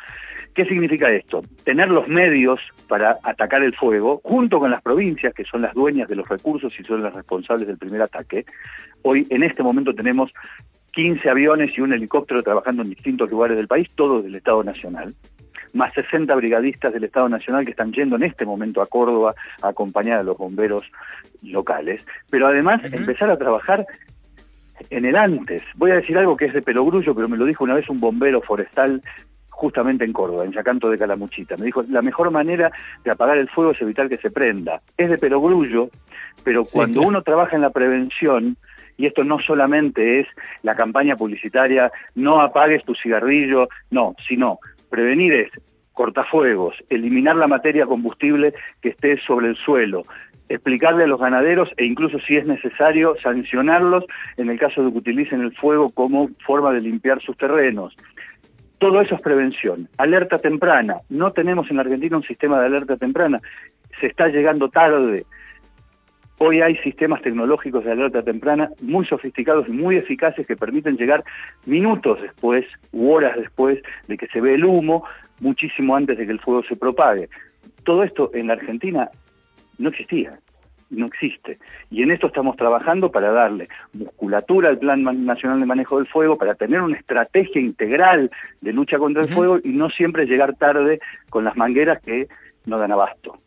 ¿Qué 0.53 0.65
significa 0.65 1.09
esto? 1.11 1.41
Tener 1.63 1.89
los 1.89 2.09
medios 2.09 2.59
para 2.89 3.17
atacar 3.23 3.63
el 3.63 3.73
fuego, 3.73 4.19
junto 4.23 4.59
con 4.59 4.69
las 4.69 4.81
provincias, 4.81 5.33
que 5.33 5.45
son 5.45 5.61
las 5.61 5.73
dueñas 5.73 6.09
de 6.09 6.15
los 6.17 6.27
recursos 6.27 6.77
y 6.77 6.83
son 6.83 7.03
las 7.03 7.13
responsables 7.13 7.67
del 7.67 7.77
primer 7.77 8.01
ataque. 8.01 8.43
Hoy, 9.03 9.25
en 9.29 9.43
este 9.43 9.63
momento, 9.63 9.93
tenemos 9.93 10.33
15 10.91 11.29
aviones 11.29 11.69
y 11.77 11.81
un 11.81 11.93
helicóptero 11.93 12.43
trabajando 12.43 12.81
en 12.81 12.89
distintos 12.89 13.31
lugares 13.31 13.55
del 13.55 13.67
país, 13.67 13.87
todos 13.95 14.23
del 14.23 14.35
Estado 14.35 14.61
Nacional 14.63 15.13
más 15.73 15.93
60 15.93 16.33
brigadistas 16.35 16.93
del 16.93 17.03
Estado 17.03 17.29
Nacional 17.29 17.65
que 17.65 17.71
están 17.71 17.91
yendo 17.91 18.15
en 18.15 18.23
este 18.23 18.45
momento 18.45 18.81
a 18.81 18.87
Córdoba 18.87 19.33
a 19.61 19.69
acompañar 19.69 20.19
a 20.19 20.23
los 20.23 20.37
bomberos 20.37 20.83
locales, 21.43 22.05
pero 22.29 22.47
además 22.47 22.81
empezar 22.91 23.29
a 23.29 23.37
trabajar 23.37 23.85
en 24.89 25.05
el 25.05 25.15
antes. 25.15 25.63
Voy 25.75 25.91
a 25.91 25.95
decir 25.95 26.17
algo 26.17 26.37
que 26.37 26.45
es 26.45 26.53
de 26.53 26.61
pelogrullo, 26.61 27.15
pero 27.15 27.27
me 27.27 27.37
lo 27.37 27.45
dijo 27.45 27.63
una 27.63 27.75
vez 27.75 27.89
un 27.89 27.99
bombero 27.99 28.41
forestal 28.41 29.01
justamente 29.49 30.05
en 30.05 30.13
Córdoba, 30.13 30.45
en 30.45 30.51
Yacanto 30.51 30.87
de 30.87 30.99
Calamuchita. 30.99 31.57
Me 31.57 31.65
dijo, 31.65 31.83
la 31.89 32.03
mejor 32.03 32.29
manera 32.29 32.71
de 33.03 33.11
apagar 33.11 33.39
el 33.39 33.49
fuego 33.49 33.71
es 33.71 33.81
evitar 33.81 34.07
que 34.07 34.17
se 34.17 34.29
prenda. 34.29 34.81
Es 34.95 35.09
de 35.09 35.17
pelogrullo, 35.17 35.89
pero 36.43 36.63
cuando 36.63 37.01
uno 37.01 37.23
trabaja 37.23 37.55
en 37.55 37.63
la 37.63 37.71
prevención, 37.71 38.55
y 38.97 39.07
esto 39.07 39.23
no 39.23 39.39
solamente 39.39 40.19
es 40.19 40.27
la 40.61 40.75
campaña 40.75 41.15
publicitaria, 41.15 41.91
no 42.13 42.39
apagues 42.39 42.83
tu 42.83 42.93
cigarrillo, 42.93 43.67
no, 43.89 44.15
sino 44.27 44.59
prevenir 44.89 45.33
es 45.33 45.51
cortafuegos, 45.93 46.75
eliminar 46.89 47.35
la 47.35 47.47
materia 47.47 47.85
combustible 47.85 48.53
que 48.81 48.89
esté 48.89 49.17
sobre 49.21 49.47
el 49.47 49.55
suelo, 49.55 50.03
explicarle 50.47 51.03
a 51.03 51.07
los 51.07 51.19
ganaderos 51.19 51.73
e 51.75 51.85
incluso 51.85 52.19
si 52.19 52.37
es 52.37 52.45
necesario 52.45 53.15
sancionarlos 53.21 54.05
en 54.37 54.49
el 54.49 54.59
caso 54.59 54.83
de 54.83 54.91
que 54.91 54.99
utilicen 54.99 55.41
el 55.41 55.55
fuego 55.55 55.89
como 55.89 56.29
forma 56.45 56.71
de 56.71 56.81
limpiar 56.81 57.21
sus 57.21 57.35
terrenos. 57.35 57.95
Todo 58.77 59.01
eso 59.01 59.15
es 59.15 59.21
prevención. 59.21 59.89
Alerta 59.97 60.37
temprana. 60.37 60.97
No 61.09 61.31
tenemos 61.31 61.69
en 61.69 61.77
la 61.77 61.81
Argentina 61.81 62.17
un 62.17 62.23
sistema 62.23 62.59
de 62.59 62.67
alerta 62.67 62.95
temprana. 62.95 63.39
Se 63.99 64.05
está 64.05 64.27
llegando 64.27 64.69
tarde. 64.69 65.25
Hoy 66.39 66.61
hay 66.61 66.75
sistemas 66.77 67.23
tecnológicos 67.23 67.83
de 67.83 67.93
alerta 67.93 68.21
temprana 68.21 68.69
muy 68.81 69.07
sofisticados 69.07 69.67
y 69.67 69.71
muy 69.71 69.97
eficaces 69.97 70.45
que 70.45 70.55
permiten 70.55 70.95
llegar 70.95 71.23
minutos 71.65 72.21
después 72.21 72.63
u 72.91 73.11
horas 73.11 73.35
después 73.37 73.81
de 74.07 74.17
que 74.17 74.27
se 74.27 74.39
ve 74.39 74.53
el 74.53 74.63
humo, 74.63 75.03
muchísimo 75.39 75.95
antes 75.95 76.15
de 76.15 76.27
que 76.27 76.31
el 76.31 76.39
fuego 76.39 76.61
se 76.63 76.75
propague. 76.75 77.29
Todo 77.83 78.03
esto 78.03 78.29
en 78.35 78.47
la 78.47 78.53
Argentina 78.53 79.09
no 79.79 79.89
existía, 79.89 80.37
no 80.91 81.07
existe. 81.07 81.57
Y 81.89 82.03
en 82.03 82.11
esto 82.11 82.27
estamos 82.27 82.55
trabajando 82.55 83.09
para 83.09 83.31
darle 83.31 83.67
musculatura 83.93 84.69
al 84.69 84.77
Plan 84.77 85.03
Nacional 85.25 85.59
de 85.59 85.65
Manejo 85.65 85.97
del 85.97 86.05
Fuego, 86.05 86.37
para 86.37 86.53
tener 86.53 86.83
una 86.83 86.97
estrategia 86.97 87.59
integral 87.59 88.29
de 88.61 88.73
lucha 88.73 88.99
contra 88.99 89.23
el 89.23 89.33
fuego 89.33 89.57
y 89.63 89.69
no 89.69 89.89
siempre 89.89 90.27
llegar 90.27 90.55
tarde 90.55 90.99
con 91.31 91.43
las 91.43 91.57
mangueras 91.57 91.99
que 92.03 92.27
no 92.67 92.77
dan 92.77 92.91
abasto. 92.91 93.37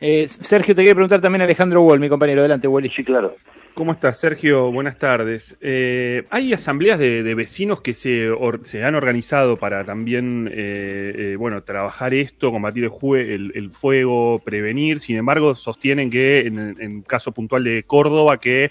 Eh, 0.00 0.26
Sergio, 0.28 0.74
te 0.74 0.82
quiero 0.82 0.96
preguntar 0.96 1.20
también 1.20 1.42
a 1.42 1.44
Alejandro 1.44 1.82
Wall, 1.82 2.00
mi 2.00 2.08
compañero. 2.08 2.40
Adelante, 2.40 2.66
Wally. 2.66 2.90
Sí, 2.90 3.04
claro. 3.04 3.36
¿Cómo 3.74 3.92
estás, 3.92 4.18
Sergio? 4.18 4.72
Buenas 4.72 4.98
tardes. 4.98 5.56
Eh, 5.60 6.24
hay 6.30 6.52
asambleas 6.52 6.98
de, 6.98 7.34
vecinos 7.34 7.80
que 7.80 7.94
se, 7.94 8.28
se, 8.64 8.84
han 8.84 8.94
organizado 8.94 9.56
para 9.56 9.84
también, 9.84 10.50
eh, 10.52 11.36
bueno, 11.38 11.62
trabajar 11.62 12.12
esto, 12.12 12.50
combatir 12.50 12.84
el, 12.84 13.70
fuego, 13.70 14.40
prevenir. 14.44 15.00
Sin 15.00 15.16
embargo, 15.16 15.54
sostienen 15.54 16.10
que, 16.10 16.40
en, 16.46 16.58
el 16.58 17.04
caso 17.04 17.32
puntual 17.32 17.62
de 17.62 17.84
Córdoba, 17.84 18.38
que 18.38 18.70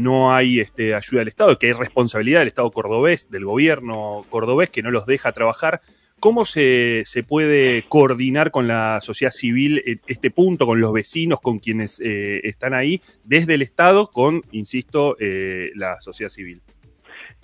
no 0.00 0.34
hay 0.34 0.60
este, 0.60 0.94
ayuda 0.94 1.20
del 1.20 1.28
Estado, 1.28 1.58
que 1.58 1.68
hay 1.68 1.72
responsabilidad 1.72 2.40
del 2.40 2.48
Estado 2.48 2.70
cordobés, 2.72 3.30
del 3.30 3.44
gobierno 3.44 4.24
cordobés, 4.28 4.70
que 4.70 4.82
no 4.82 4.90
los 4.90 5.06
deja 5.06 5.32
trabajar. 5.32 5.80
¿Cómo 6.22 6.44
se, 6.44 7.02
se, 7.04 7.24
puede 7.24 7.82
coordinar 7.88 8.52
con 8.52 8.68
la 8.68 9.00
sociedad 9.00 9.32
civil 9.32 9.82
este 10.06 10.30
punto, 10.30 10.66
con 10.66 10.80
los 10.80 10.92
vecinos, 10.92 11.40
con 11.40 11.58
quienes 11.58 11.98
eh, 11.98 12.40
están 12.44 12.74
ahí, 12.74 13.00
desde 13.24 13.54
el 13.54 13.62
Estado, 13.62 14.08
con, 14.08 14.40
insisto, 14.52 15.16
eh, 15.18 15.72
la 15.74 16.00
sociedad 16.00 16.30
civil? 16.30 16.60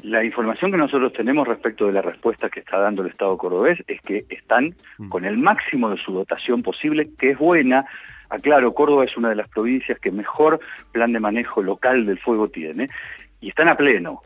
La 0.04 0.24
información 0.24 0.70
que 0.70 0.76
nosotros 0.76 1.12
tenemos 1.12 1.48
respecto 1.48 1.88
de 1.88 1.92
la 1.92 2.02
respuesta 2.02 2.48
que 2.48 2.60
está 2.60 2.78
dando 2.78 3.02
el 3.02 3.08
Estado 3.08 3.36
cordobés 3.36 3.80
es 3.88 4.00
que 4.00 4.26
están 4.28 4.76
mm. 4.98 5.08
con 5.08 5.24
el 5.24 5.38
máximo 5.38 5.90
de 5.90 5.96
su 5.96 6.12
dotación 6.12 6.62
posible, 6.62 7.10
que 7.18 7.30
es 7.30 7.38
buena. 7.38 7.84
Aclaro, 8.28 8.74
Córdoba 8.74 9.06
es 9.06 9.16
una 9.16 9.30
de 9.30 9.34
las 9.34 9.48
provincias 9.48 9.98
que 9.98 10.12
mejor 10.12 10.60
plan 10.92 11.12
de 11.12 11.18
manejo 11.18 11.64
local 11.64 12.06
del 12.06 12.20
fuego 12.20 12.46
tiene 12.46 12.86
y 13.40 13.48
están 13.48 13.68
a 13.68 13.76
pleno. 13.76 14.22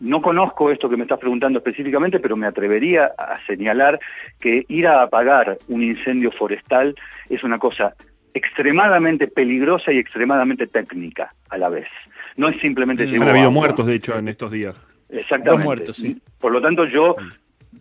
No 0.00 0.20
conozco 0.20 0.70
esto 0.70 0.88
que 0.88 0.96
me 0.96 1.02
estás 1.02 1.18
preguntando 1.18 1.58
específicamente, 1.58 2.20
pero 2.20 2.36
me 2.36 2.46
atrevería 2.46 3.12
a 3.18 3.38
señalar 3.46 4.00
que 4.40 4.64
ir 4.68 4.86
a 4.86 5.02
apagar 5.02 5.58
un 5.68 5.82
incendio 5.82 6.32
forestal 6.32 6.94
es 7.28 7.44
una 7.44 7.58
cosa 7.58 7.94
extremadamente 8.32 9.26
peligrosa 9.26 9.92
y 9.92 9.98
extremadamente 9.98 10.66
técnica 10.66 11.34
a 11.50 11.58
la 11.58 11.68
vez. 11.68 11.88
No 12.36 12.48
es 12.48 12.60
simplemente... 12.60 13.06
Mm. 13.06 13.22
Han 13.22 13.28
habido 13.28 13.50
muertos, 13.50 13.86
de 13.86 13.94
hecho, 13.94 14.16
en 14.16 14.28
estos 14.28 14.50
días. 14.50 14.86
Exactamente. 15.10 15.64
Muertos, 15.64 15.96
sí. 15.96 16.20
Por 16.38 16.52
lo 16.52 16.62
tanto, 16.62 16.86
yo 16.86 17.16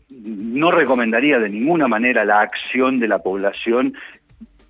no 0.10 0.72
recomendaría 0.72 1.40
de 1.40 1.50
ninguna 1.50 1.88
manera 1.88 2.26
la 2.26 2.42
acción 2.42 3.00
de 3.00 3.08
la 3.08 3.20
población 3.20 3.94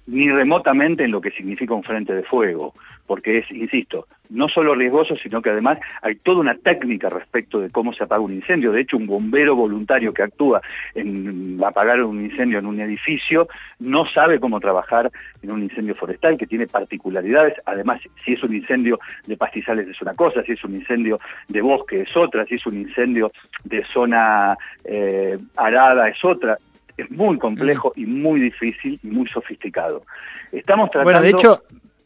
ni 0.09 0.29
remotamente 0.29 1.03
en 1.03 1.11
lo 1.11 1.21
que 1.21 1.31
significa 1.31 1.73
un 1.73 1.83
frente 1.83 2.13
de 2.13 2.23
fuego, 2.23 2.73
porque 3.05 3.39
es, 3.39 3.51
insisto, 3.51 4.07
no 4.29 4.47
solo 4.47 4.73
riesgoso, 4.73 5.15
sino 5.15 5.41
que 5.41 5.51
además 5.51 5.79
hay 6.01 6.15
toda 6.15 6.39
una 6.39 6.55
técnica 6.55 7.09
respecto 7.09 7.59
de 7.59 7.69
cómo 7.69 7.93
se 7.93 8.03
apaga 8.03 8.21
un 8.21 8.33
incendio. 8.33 8.71
De 8.71 8.81
hecho, 8.81 8.97
un 8.97 9.05
bombero 9.05 9.55
voluntario 9.55 10.11
que 10.11 10.23
actúa 10.23 10.61
en 10.95 11.59
apagar 11.63 12.03
un 12.03 12.21
incendio 12.21 12.59
en 12.59 12.65
un 12.65 12.79
edificio 12.79 13.47
no 13.79 14.05
sabe 14.07 14.39
cómo 14.39 14.59
trabajar 14.59 15.11
en 15.41 15.51
un 15.51 15.61
incendio 15.63 15.95
forestal, 15.95 16.37
que 16.37 16.47
tiene 16.47 16.65
particularidades. 16.65 17.53
Además, 17.65 18.01
si 18.23 18.33
es 18.33 18.43
un 18.43 18.55
incendio 18.55 18.99
de 19.27 19.37
pastizales 19.37 19.87
es 19.87 20.01
una 20.01 20.15
cosa, 20.15 20.43
si 20.43 20.53
es 20.53 20.63
un 20.63 20.75
incendio 20.75 21.19
de 21.47 21.61
bosque 21.61 22.01
es 22.01 22.17
otra, 22.17 22.45
si 22.45 22.55
es 22.55 22.65
un 22.65 22.77
incendio 22.77 23.31
de 23.63 23.83
zona 23.85 24.57
eh, 24.83 25.37
arada 25.55 26.09
es 26.09 26.23
otra 26.23 26.57
es 27.01 27.11
muy 27.11 27.37
complejo 27.37 27.93
y 27.95 28.05
muy 28.05 28.39
difícil 28.39 28.99
y 29.03 29.07
muy 29.07 29.27
sofisticado. 29.27 30.03
Estamos 30.51 30.89
tratando... 30.89 31.11
Bueno, 31.11 31.21
de 31.21 31.29
hecho... 31.29 31.63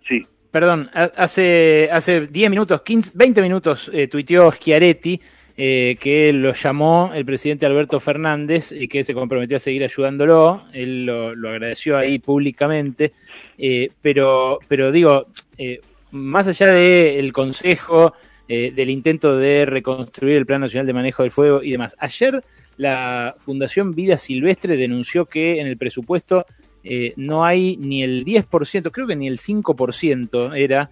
Sí. 0.07 0.25
Perdón, 0.51 0.89
hace, 0.93 1.89
hace 1.91 2.27
10 2.27 2.49
minutos, 2.51 2.81
15, 2.81 3.11
20 3.15 3.41
minutos 3.41 3.89
eh, 3.91 4.07
tuiteó 4.07 4.51
Schiaretti 4.51 5.19
eh, 5.55 5.97
que 5.99 6.33
lo 6.33 6.51
llamó 6.53 7.11
el 7.13 7.25
presidente 7.25 7.67
Alberto 7.67 7.99
Fernández 7.99 8.71
y 8.71 8.87
que 8.87 9.03
se 9.03 9.13
comprometió 9.13 9.57
a 9.57 9.59
seguir 9.59 9.83
ayudándolo. 9.83 10.63
Él 10.73 11.05
lo, 11.05 11.49
agradeció 11.49 11.95
ahí 11.95 12.17
públicamente. 12.17 13.13
Eh, 13.57 13.89
pero, 14.01 14.57
pero 14.67 14.91
digo, 14.91 15.27
eh, 15.59 15.79
más 16.11 16.47
allá 16.47 16.67
del 16.67 17.31
consejo, 17.33 18.13
del 18.47 18.91
intento 18.91 19.35
de 19.35 19.65
reconstruir 19.65 20.37
el 20.37 20.45
Plan 20.45 20.61
Nacional 20.61 20.85
de 20.85 20.93
Manejo 20.93 21.23
del 21.23 21.31
Fuego 21.31 21.63
y 21.63 21.71
demás, 21.71 21.95
ayer 21.97 22.43
la 22.77 23.35
Fundación 23.37 23.93
Vida 23.93 24.17
Silvestre 24.17 24.77
denunció 24.77 25.25
que 25.25 25.59
en 25.59 25.67
el 25.67 25.77
presupuesto 25.77 26.45
eh, 26.83 27.13
no 27.15 27.45
hay 27.45 27.77
ni 27.77 28.03
el 28.03 28.25
10%, 28.25 28.91
creo 28.91 29.07
que 29.07 29.15
ni 29.15 29.27
el 29.27 29.37
5% 29.37 30.55
era, 30.55 30.89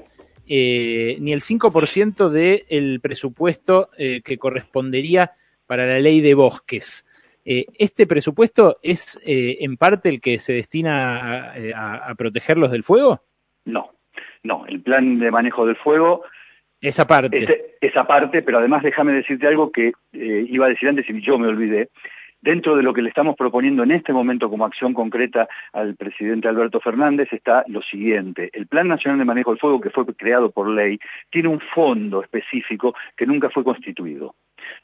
eh, 0.47 1.17
ni 1.19 1.33
el 1.33 1.41
5% 1.41 2.29
del 2.29 2.99
presupuesto 3.01 3.89
eh, 3.97 4.21
que 4.23 4.37
correspondería 4.37 5.31
para 5.67 5.85
la 5.85 5.99
ley 5.99 6.21
de 6.21 6.33
bosques. 6.33 7.05
¿Este 7.43 8.05
presupuesto 8.05 8.75
es 8.83 9.19
en 9.25 9.75
parte 9.75 10.09
el 10.09 10.21
que 10.21 10.37
se 10.37 10.53
destina 10.53 11.49
a, 11.73 12.09
a 12.11 12.13
protegerlos 12.13 12.69
del 12.69 12.83
fuego? 12.83 13.23
No, 13.65 13.89
no, 14.43 14.67
el 14.67 14.83
plan 14.83 15.17
de 15.17 15.31
manejo 15.31 15.65
del 15.65 15.75
fuego 15.77 16.21
esa 16.81 17.05
parte. 17.05 17.77
esa 17.79 18.05
parte, 18.05 18.41
pero 18.41 18.59
además 18.59 18.83
déjame 18.83 19.13
decirte 19.13 19.47
algo 19.47 19.71
que 19.71 19.93
eh, 20.13 20.45
iba 20.49 20.65
a 20.65 20.69
decir 20.69 20.89
antes 20.89 21.09
y 21.09 21.21
yo 21.21 21.37
me 21.37 21.47
olvidé. 21.47 21.89
Dentro 22.41 22.75
de 22.75 22.81
lo 22.81 22.91
que 22.91 23.03
le 23.03 23.09
estamos 23.09 23.35
proponiendo 23.35 23.83
en 23.83 23.91
este 23.91 24.13
momento 24.13 24.49
como 24.49 24.65
acción 24.65 24.95
concreta 24.95 25.47
al 25.73 25.95
presidente 25.95 26.47
Alberto 26.47 26.79
Fernández 26.79 27.31
está 27.31 27.63
lo 27.67 27.83
siguiente. 27.83 28.49
El 28.53 28.65
Plan 28.65 28.87
Nacional 28.87 29.19
de 29.19 29.25
Manejo 29.25 29.51
del 29.51 29.59
Fuego, 29.59 29.79
que 29.79 29.91
fue 29.91 30.07
creado 30.15 30.49
por 30.49 30.67
ley, 30.67 30.97
tiene 31.29 31.49
un 31.49 31.59
fondo 31.59 32.23
específico 32.23 32.95
que 33.15 33.27
nunca 33.27 33.51
fue 33.51 33.63
constituido. 33.63 34.33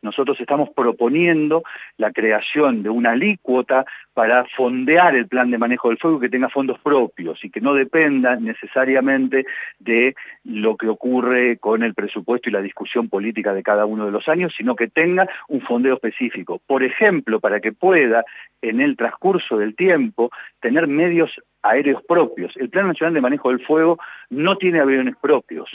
Nosotros 0.01 0.39
estamos 0.39 0.69
proponiendo 0.69 1.63
la 1.97 2.11
creación 2.11 2.83
de 2.83 2.89
una 2.89 3.11
alícuota 3.11 3.85
para 4.13 4.45
fondear 4.55 5.15
el 5.15 5.27
plan 5.27 5.51
de 5.51 5.57
manejo 5.57 5.89
del 5.89 5.99
fuego 5.99 6.19
que 6.19 6.29
tenga 6.29 6.49
fondos 6.49 6.79
propios 6.79 7.43
y 7.43 7.49
que 7.49 7.61
no 7.61 7.73
dependa 7.73 8.35
necesariamente 8.35 9.45
de 9.79 10.15
lo 10.43 10.75
que 10.75 10.87
ocurre 10.87 11.57
con 11.57 11.83
el 11.83 11.93
presupuesto 11.93 12.49
y 12.49 12.53
la 12.53 12.61
discusión 12.61 13.09
política 13.09 13.53
de 13.53 13.63
cada 13.63 13.85
uno 13.85 14.05
de 14.05 14.11
los 14.11 14.27
años, 14.27 14.53
sino 14.57 14.75
que 14.75 14.87
tenga 14.87 15.27
un 15.49 15.61
fondeo 15.61 15.95
específico. 15.95 16.59
Por 16.65 16.83
ejemplo, 16.83 17.39
para 17.39 17.59
que 17.59 17.71
pueda 17.71 18.23
en 18.61 18.81
el 18.81 18.97
transcurso 18.97 19.57
del 19.57 19.75
tiempo 19.75 20.31
tener 20.61 20.87
medios 20.87 21.31
aéreos 21.61 22.01
propios. 22.07 22.55
El 22.57 22.69
Plan 22.69 22.87
Nacional 22.87 23.13
de 23.13 23.21
Manejo 23.21 23.49
del 23.49 23.65
Fuego 23.65 23.99
no 24.29 24.57
tiene 24.57 24.79
aviones 24.79 25.15
propios 25.21 25.69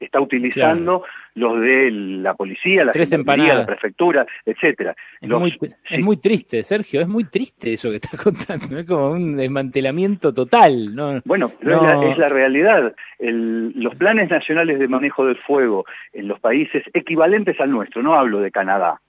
está 0.00 0.20
utilizando 0.20 1.04
los 1.34 1.60
de 1.60 1.90
la 1.90 2.34
policía, 2.34 2.84
la 2.84 2.92
la 2.92 3.66
prefectura, 3.66 4.26
etcétera. 4.44 4.96
Es, 5.20 6.00
muy, 6.00 6.16
triste, 6.16 6.62
Sergio, 6.62 7.00
es 7.00 7.08
muy 7.08 7.24
triste 7.24 7.74
eso 7.74 7.90
que 7.90 7.96
está 7.96 8.16
contando, 8.22 8.78
es 8.78 8.86
como 8.86 9.10
un 9.12 9.36
desmantelamiento 9.36 10.34
total. 10.34 10.94
¿no? 10.94 11.20
Bueno, 11.24 11.52
Es, 11.60 12.18
la, 12.18 12.28
realidad. 12.28 12.94
los 13.18 13.94
planes 13.96 14.30
nacionales 14.30 14.78
de 14.78 14.88
manejo 14.88 15.26
del 15.26 15.36
fuego 15.36 15.84
en 16.12 16.28
los 16.28 16.40
países 16.40 16.82
equivalentes 16.94 17.60
al 17.60 17.70
nuestro, 17.70 18.02
no 18.02 18.14
hablo 18.14 18.40
de 18.40 18.50
Canadá, 18.50 19.00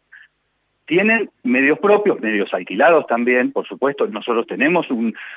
tienen 0.91 1.29
medios 1.43 1.79
propios, 1.79 2.19
medios 2.19 2.53
alquilados 2.53 3.07
también, 3.07 3.53
por 3.53 3.65
supuesto. 3.65 4.07
Nosotros 4.07 4.45
tenemos 4.45 4.88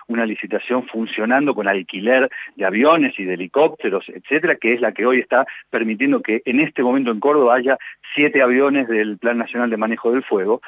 una 0.08 0.26
licitación 0.26 0.84
funcionando 0.88 1.54
con 1.54 1.68
alquiler 1.68 2.28
de 2.56 2.64
aviones 2.64 3.16
y 3.20 3.24
de 3.24 3.34
helicópteros, 3.34 4.04
etcétera, 4.08 4.56
que 4.56 4.72
es 4.72 4.80
la 4.80 4.90
que 4.90 5.06
hoy 5.06 5.20
está 5.20 5.46
permitiendo 5.70 6.22
que 6.22 6.42
en 6.44 6.58
este 6.58 6.82
momento 6.82 7.12
en 7.12 7.20
Córdoba 7.20 7.54
haya 7.54 7.78
siete 8.16 8.42
aviones 8.42 8.88
del 8.88 9.16
Plan 9.16 9.38
Nacional 9.38 9.70
de 9.70 9.76
Manejo 9.76 10.10
del 10.10 10.24
Fuego 10.24 10.60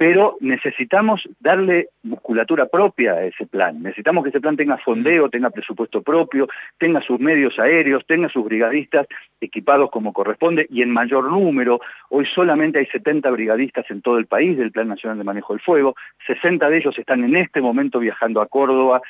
pero 0.00 0.38
necesitamos 0.40 1.20
darle 1.40 1.88
musculatura 2.04 2.64
propia 2.64 3.12
a 3.12 3.24
ese 3.24 3.44
plan. 3.46 3.82
Necesitamos 3.82 4.24
que 4.24 4.30
ese 4.30 4.40
plan 4.40 4.56
tenga 4.56 4.78
fondeo, 4.78 5.28
tenga 5.28 5.50
presupuesto 5.50 6.00
propio, 6.00 6.48
tenga 6.78 7.02
sus 7.02 7.20
medios 7.20 7.58
aéreos, 7.58 8.06
tenga 8.06 8.30
sus 8.30 8.42
brigadistas 8.46 9.06
equipados 9.42 9.90
como 9.90 10.14
corresponde 10.14 10.66
y 10.70 10.80
en 10.80 10.88
mayor 10.88 11.30
número. 11.30 11.82
Hoy 12.08 12.24
solamente 12.34 12.78
hay 12.78 12.86
70 12.86 13.30
brigadistas 13.30 13.90
en 13.90 14.00
todo 14.00 14.16
el 14.16 14.24
país 14.24 14.56
del 14.56 14.72
Plan 14.72 14.88
Nacional 14.88 15.18
de 15.18 15.24
Manejo 15.24 15.52
del 15.52 15.60
Fuego, 15.60 15.94
60 16.26 16.70
de 16.70 16.78
ellos 16.78 16.98
están 16.98 17.22
en 17.22 17.36
este 17.36 17.60
momento 17.60 17.98
viajando 17.98 18.40
a 18.40 18.46
Córdoba 18.46 19.02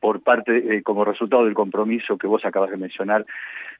por 0.00 0.22
parte, 0.22 0.76
eh, 0.76 0.82
como 0.82 1.06
resultado 1.06 1.46
del 1.46 1.54
compromiso 1.54 2.18
que 2.18 2.26
vos 2.26 2.44
acabas 2.44 2.70
de 2.70 2.76
mencionar 2.76 3.24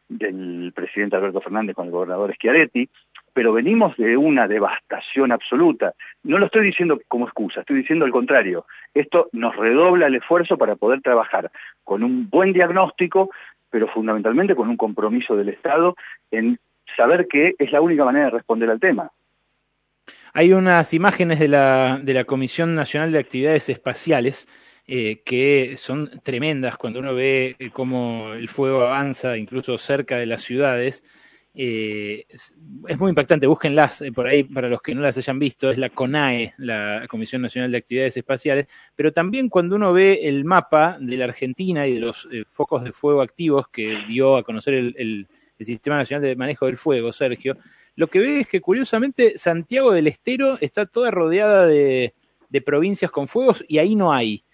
del 0.09 0.73
presidente 0.75 1.17
Alberto 1.17 1.43
Fernández 1.43 1.77
con 1.77 1.85
el 1.85 1.93
gobernador 1.93 2.35
Schiaretti 2.35 2.89
pero 3.37 3.53
venimos 3.53 3.95
de 3.99 4.17
una 4.17 4.49
devastación 4.49 5.31
absoluta. 5.31 5.93
No 6.23 6.39
lo 6.39 6.47
estoy 6.47 6.65
diciendo 6.65 6.99
como 7.07 7.27
excusa, 7.27 7.61
estoy 7.61 7.77
diciendo 7.77 8.07
al 8.07 8.11
contrario. 8.11 8.65
Esto 8.95 9.29
nos 9.33 9.55
redobla 9.55 10.07
el 10.07 10.15
esfuerzo 10.15 10.57
para 10.57 10.75
poder 10.75 11.03
trabajar 11.03 11.51
con 11.85 12.03
un 12.03 12.31
buen 12.31 12.55
diagnóstico, 12.55 13.29
pero 13.69 13.89
fundamentalmente 13.89 14.55
con 14.55 14.71
un 14.71 14.79
compromiso 14.79 15.37
del 15.37 15.51
Estado 15.51 15.97
en 16.31 16.59
saber 16.97 17.29
que 17.29 17.55
es 17.59 17.71
la 17.73 17.83
única 17.83 18.07
manera 18.07 18.25
de 18.25 18.31
responder 18.31 18.71
al 18.71 18.81
tema. 18.81 19.11
Hay 20.33 20.55
unas 20.55 20.95
imágenes 20.95 21.39
de 21.39 21.49
la, 21.49 21.99
de 22.03 22.15
la 22.15 22.25
Comisión 22.25 22.75
Nacional 22.75 23.13
de 23.13 23.19
Actividades 23.19 23.69
Espaciales 23.69 24.49
eh, 24.87 25.21
que 25.27 25.75
son 25.77 26.09
tremendas 26.23 26.79
cuando 26.79 27.01
uno 27.01 27.15
ve 27.15 27.55
cómo 27.75 28.33
el 28.33 28.49
fuego 28.49 28.81
avanza 28.81 29.37
incluso 29.37 29.77
cerca 29.77 30.17
de 30.17 30.25
las 30.25 30.41
ciudades. 30.41 31.03
Eh, 31.59 32.27
es 32.87 33.01
muy 33.01 33.09
impactante, 33.09 33.47
búsquenlas 33.47 34.03
eh, 34.03 34.13
por 34.13 34.27
ahí 34.27 34.45
para 34.45 34.69
los 34.69 34.83
que 34.83 34.95
no 34.95 35.01
las 35.01 35.17
hayan 35.17 35.39
visto, 35.39 35.71
es 35.71 35.79
la 35.79 35.89
CONAE, 35.89 36.53
la 36.59 37.07
Comisión 37.09 37.41
Nacional 37.41 37.73
de 37.73 37.79
Actividades 37.79 38.15
Espaciales, 38.15 38.67
pero 38.95 39.11
también 39.11 39.49
cuando 39.49 39.77
uno 39.77 39.95
ve 39.95 40.21
el 40.25 40.45
mapa 40.45 40.99
de 41.01 41.17
la 41.17 41.25
Argentina 41.25 41.87
y 41.87 41.95
de 41.95 42.01
los 42.01 42.29
eh, 42.31 42.45
focos 42.47 42.85
de 42.85 42.93
fuego 42.93 43.23
activos 43.23 43.69
que 43.69 44.01
dio 44.07 44.37
a 44.37 44.43
conocer 44.43 44.75
el, 44.75 45.27
Sistema 45.59 45.97
Nacional 45.97 46.23
de 46.23 46.37
Manejo 46.37 46.67
del 46.67 46.77
Fuego, 46.77 47.13
Sergio, 47.13 47.57
lo 47.95 48.09
que 48.09 48.19
ve 48.19 48.41
es 48.41 48.47
que 48.47 48.61
curiosamente 48.61 49.39
Santiago 49.39 49.91
del 49.91 50.07
Estero 50.07 50.59
está 50.61 50.85
toda 50.85 51.11
rodeada 51.11 51.67
de, 51.67 52.13
provincias 52.63 53.11
con 53.11 53.27
fuegos 53.27 53.65
y 53.67 53.79
ahí 53.79 53.95
no 53.95 54.13
hay. 54.13 54.45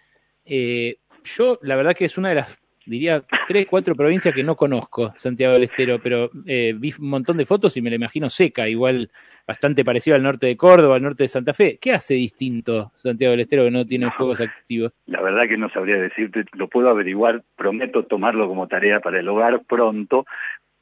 yo, 0.44 1.59
la 1.62 1.75
verdad 1.75 1.97
que 1.97 2.04
es 2.04 2.18
una 2.18 2.28
de 2.28 2.37
las 2.37 2.62
diría 2.87 3.23
tres, 3.47 3.67
cuatro 3.67 3.95
provincias 3.95 4.35
que 4.35 4.45
no 4.45 4.57
conozco, 4.57 5.12
Santiago 5.17 5.55
del 5.55 5.65
Estero, 5.65 5.99
pero 6.03 6.31
eh, 6.47 6.75
vi 6.77 6.93
un 6.99 7.11
montón 7.11 7.37
de 7.37 7.47
fotos 7.47 7.77
y 7.77 7.83
me 7.83 7.91
la 7.91 7.97
imagino 7.97 8.29
seca, 8.29 8.69
igual 8.69 9.11
bastante 9.47 9.85
parecido 9.85 10.17
al 10.17 10.23
norte 10.23 10.47
de 10.47 10.57
Córdoba, 10.57 10.97
al 10.97 11.03
norte 11.03 11.25
de 11.25 11.29
Santa 11.29 11.55
Fe. 11.55 11.79
¿Qué 11.81 11.93
hace 11.93 12.15
distinto 12.15 12.91
Santiago 12.95 13.33
del 13.33 13.41
Estero 13.41 13.65
que 13.65 13.71
no 13.71 13.87
tiene 13.87 14.11
fuegos 14.11 14.41
activos? 14.41 14.93
La 15.07 15.21
verdad 15.21 15.49
que 15.49 15.57
no 15.57 15.69
sabría 15.71 15.97
decirte, 15.97 16.45
lo 16.53 16.69
puedo 16.69 16.89
averiguar, 16.89 17.43
prometo 17.57 18.05
tomarlo 18.05 18.49
como 18.49 18.69
tarea 18.69 19.01
para 19.01 19.21
el 19.21 19.29
hogar 19.29 19.62
pronto. 19.67 20.27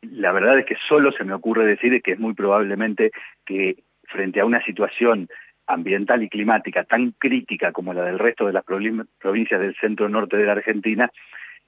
La 0.02 0.32
verdad 0.32 0.58
es 0.58 0.66
que 0.66 0.76
solo 0.88 1.12
se 1.12 1.24
me 1.24 1.34
ocurre 1.34 1.66
decir 1.66 2.00
que 2.02 2.12
es 2.12 2.18
muy 2.18 2.34
probablemente 2.34 3.10
que 3.44 3.76
frente 4.04 4.40
a 4.40 4.44
una 4.44 4.62
situación 4.64 5.28
ambiental 5.66 6.22
y 6.22 6.28
climática 6.28 6.84
tan 6.84 7.12
crítica 7.12 7.72
como 7.72 7.94
la 7.94 8.02
del 8.02 8.18
resto 8.18 8.46
de 8.46 8.52
las 8.52 8.64
provincias 8.64 9.60
del 9.60 9.76
centro 9.76 10.08
norte 10.08 10.36
de 10.36 10.46
la 10.46 10.52
Argentina, 10.52 11.10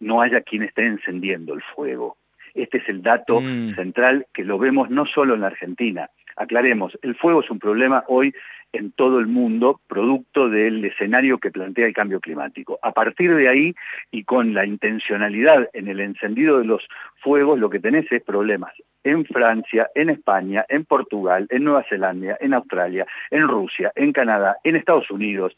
no 0.02 0.20
haya 0.20 0.42
quien 0.42 0.62
esté 0.62 0.86
encendiendo 0.86 1.54
el 1.54 1.62
fuego. 1.74 2.16
Este 2.54 2.78
es 2.78 2.88
el 2.88 3.02
dato 3.02 3.40
mm. 3.40 3.74
central 3.74 4.26
que 4.34 4.44
lo 4.44 4.58
vemos 4.58 4.90
no 4.90 5.06
solo 5.06 5.34
en 5.34 5.40
la 5.40 5.46
Argentina. 5.46 6.10
Aclaremos, 6.36 6.98
el 7.02 7.14
fuego 7.14 7.40
es 7.40 7.50
un 7.50 7.58
problema 7.58 8.04
hoy 8.08 8.34
en 8.72 8.90
todo 8.92 9.18
el 9.18 9.26
mundo, 9.26 9.80
producto 9.86 10.48
del 10.48 10.84
escenario 10.84 11.38
que 11.38 11.50
plantea 11.50 11.86
el 11.86 11.92
cambio 11.92 12.20
climático. 12.20 12.78
A 12.82 12.92
partir 12.92 13.34
de 13.34 13.48
ahí, 13.48 13.74
y 14.10 14.24
con 14.24 14.54
la 14.54 14.64
intencionalidad 14.64 15.68
en 15.74 15.88
el 15.88 16.00
encendido 16.00 16.58
de 16.58 16.64
los 16.64 16.82
fuegos, 17.20 17.58
lo 17.58 17.68
que 17.68 17.80
tenés 17.80 18.10
es 18.10 18.22
problemas 18.22 18.72
en 19.04 19.24
Francia, 19.26 19.90
en 19.94 20.10
España, 20.10 20.64
en 20.68 20.84
Portugal, 20.84 21.46
en 21.50 21.64
Nueva 21.64 21.84
Zelanda, 21.88 22.36
en 22.40 22.54
Australia, 22.54 23.06
en 23.30 23.46
Rusia, 23.46 23.92
en 23.94 24.12
Canadá, 24.12 24.56
en 24.64 24.76
Estados 24.76 25.10
Unidos. 25.10 25.56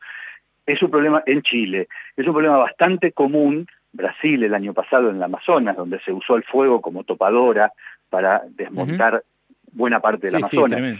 Es 0.66 0.82
un 0.82 0.90
problema 0.90 1.22
en 1.26 1.42
Chile, 1.42 1.88
es 2.16 2.26
un 2.26 2.32
problema 2.32 2.56
bastante 2.56 3.12
común. 3.12 3.66
Brasil 3.94 4.42
el 4.42 4.54
año 4.54 4.74
pasado 4.74 5.08
en 5.08 5.16
el 5.16 5.22
Amazonas, 5.22 5.76
donde 5.76 6.00
se 6.00 6.12
usó 6.12 6.36
el 6.36 6.44
fuego 6.44 6.80
como 6.80 7.04
topadora 7.04 7.72
para 8.10 8.42
desmontar 8.50 9.22
buena 9.72 10.00
parte 10.00 10.26
del 10.26 10.36
Amazonas. 10.36 10.98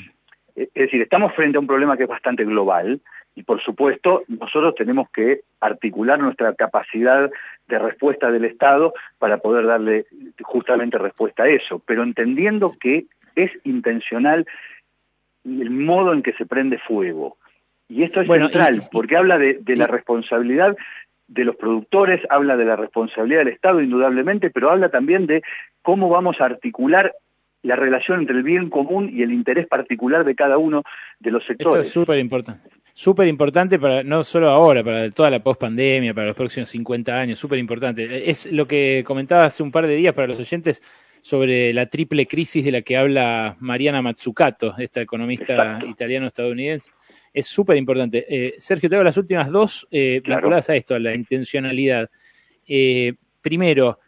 es 0.56 0.72
decir, 0.72 1.02
estamos 1.02 1.34
frente 1.34 1.58
a 1.58 1.60
un 1.60 1.66
problema 1.66 1.96
que 1.96 2.04
es 2.04 2.08
bastante 2.08 2.44
global 2.44 3.00
y 3.34 3.42
por 3.42 3.60
supuesto 3.62 4.22
nosotros 4.28 4.74
tenemos 4.76 5.10
que 5.10 5.40
articular 5.60 6.20
nuestra 6.20 6.54
capacidad 6.54 7.30
de 7.66 7.78
respuesta 7.78 8.30
del 8.30 8.44
Estado 8.44 8.94
para 9.18 9.38
poder 9.38 9.66
darle 9.66 10.06
justamente 10.42 10.98
respuesta 10.98 11.44
a 11.44 11.48
eso, 11.48 11.82
pero 11.84 12.02
entendiendo 12.02 12.76
que 12.78 13.06
es 13.34 13.50
intencional 13.64 14.46
el 15.44 15.70
modo 15.70 16.12
en 16.12 16.22
que 16.22 16.32
se 16.34 16.46
prende 16.46 16.78
fuego. 16.78 17.36
Y 17.88 18.02
esto 18.02 18.22
es 18.22 18.28
central, 18.28 18.80
porque 18.92 19.16
habla 19.16 19.36
de, 19.36 19.58
de 19.60 19.76
la 19.76 19.86
responsabilidad 19.86 20.74
de 21.26 21.44
los 21.44 21.56
productores, 21.56 22.20
habla 22.30 22.56
de 22.56 22.64
la 22.64 22.76
responsabilidad 22.76 23.40
del 23.40 23.54
Estado 23.54 23.80
indudablemente, 23.80 24.50
pero 24.50 24.70
habla 24.70 24.90
también 24.90 25.26
de 25.26 25.42
cómo 25.82 26.08
vamos 26.08 26.40
a 26.40 26.44
articular 26.44 27.14
la 27.62 27.76
relación 27.76 28.20
entre 28.20 28.36
el 28.36 28.42
bien 28.42 28.68
común 28.68 29.10
y 29.12 29.22
el 29.22 29.32
interés 29.32 29.66
particular 29.66 30.24
de 30.24 30.34
cada 30.34 30.58
uno 30.58 30.82
de 31.18 31.30
los 31.30 31.44
sectores. 31.46 31.86
Esto 31.86 31.88
es 31.88 31.92
súper 31.92 32.18
importante. 32.18 32.68
Súper 32.92 33.26
importante 33.26 33.78
para, 33.78 34.04
no 34.04 34.22
solo 34.22 34.50
ahora, 34.50 34.84
para 34.84 35.10
toda 35.10 35.30
la 35.30 35.42
post-pandemia, 35.42 36.14
para 36.14 36.28
los 36.28 36.36
próximos 36.36 36.68
50 36.68 37.18
años, 37.18 37.38
súper 37.38 37.58
importante. 37.58 38.30
Es 38.30 38.52
lo 38.52 38.68
que 38.68 39.02
comentaba 39.04 39.44
hace 39.44 39.62
un 39.62 39.72
par 39.72 39.86
de 39.86 39.96
días 39.96 40.14
para 40.14 40.28
los 40.28 40.38
oyentes 40.38 40.82
sobre 41.24 41.72
la 41.72 41.86
triple 41.86 42.26
crisis 42.26 42.62
de 42.62 42.70
la 42.70 42.82
que 42.82 42.98
habla 42.98 43.56
Mariana 43.58 44.02
Mazzucato, 44.02 44.74
esta 44.76 45.00
economista 45.00 45.80
italiano-estadounidense. 45.88 46.90
Es 47.32 47.46
súper 47.46 47.78
importante. 47.78 48.26
Eh, 48.28 48.52
Sergio, 48.58 48.90
te 48.90 48.96
hago 48.96 49.04
las 49.04 49.16
últimas 49.16 49.50
dos 49.50 49.88
eh, 49.90 50.20
vinculadas 50.22 50.68
a 50.68 50.76
esto, 50.76 50.94
a 50.94 50.98
la 50.98 51.14
intencionalidad. 51.14 52.10
Eh, 52.68 53.14
primero, 53.40 54.00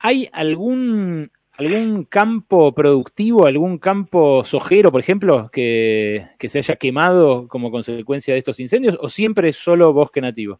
¿hay 0.00 0.28
algún 0.32 1.30
algún 1.52 2.02
campo 2.06 2.74
productivo, 2.74 3.46
algún 3.46 3.78
campo 3.78 4.42
sojero, 4.42 4.90
por 4.90 5.00
ejemplo, 5.00 5.48
que, 5.52 6.24
se 6.40 6.58
haya 6.58 6.74
quemado 6.74 7.46
como 7.46 7.70
consecuencia 7.70 8.34
de 8.34 8.38
estos 8.38 8.58
incendios, 8.58 8.98
o 9.00 9.08
siempre 9.08 9.50
es 9.50 9.56
solo 9.56 9.92
bosque 9.92 10.20
nativo? 10.20 10.58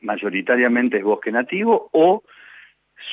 Mayoritariamente 0.00 0.96
es 0.96 1.04
bosque 1.04 1.30
nativo 1.30 1.90
o 1.92 2.22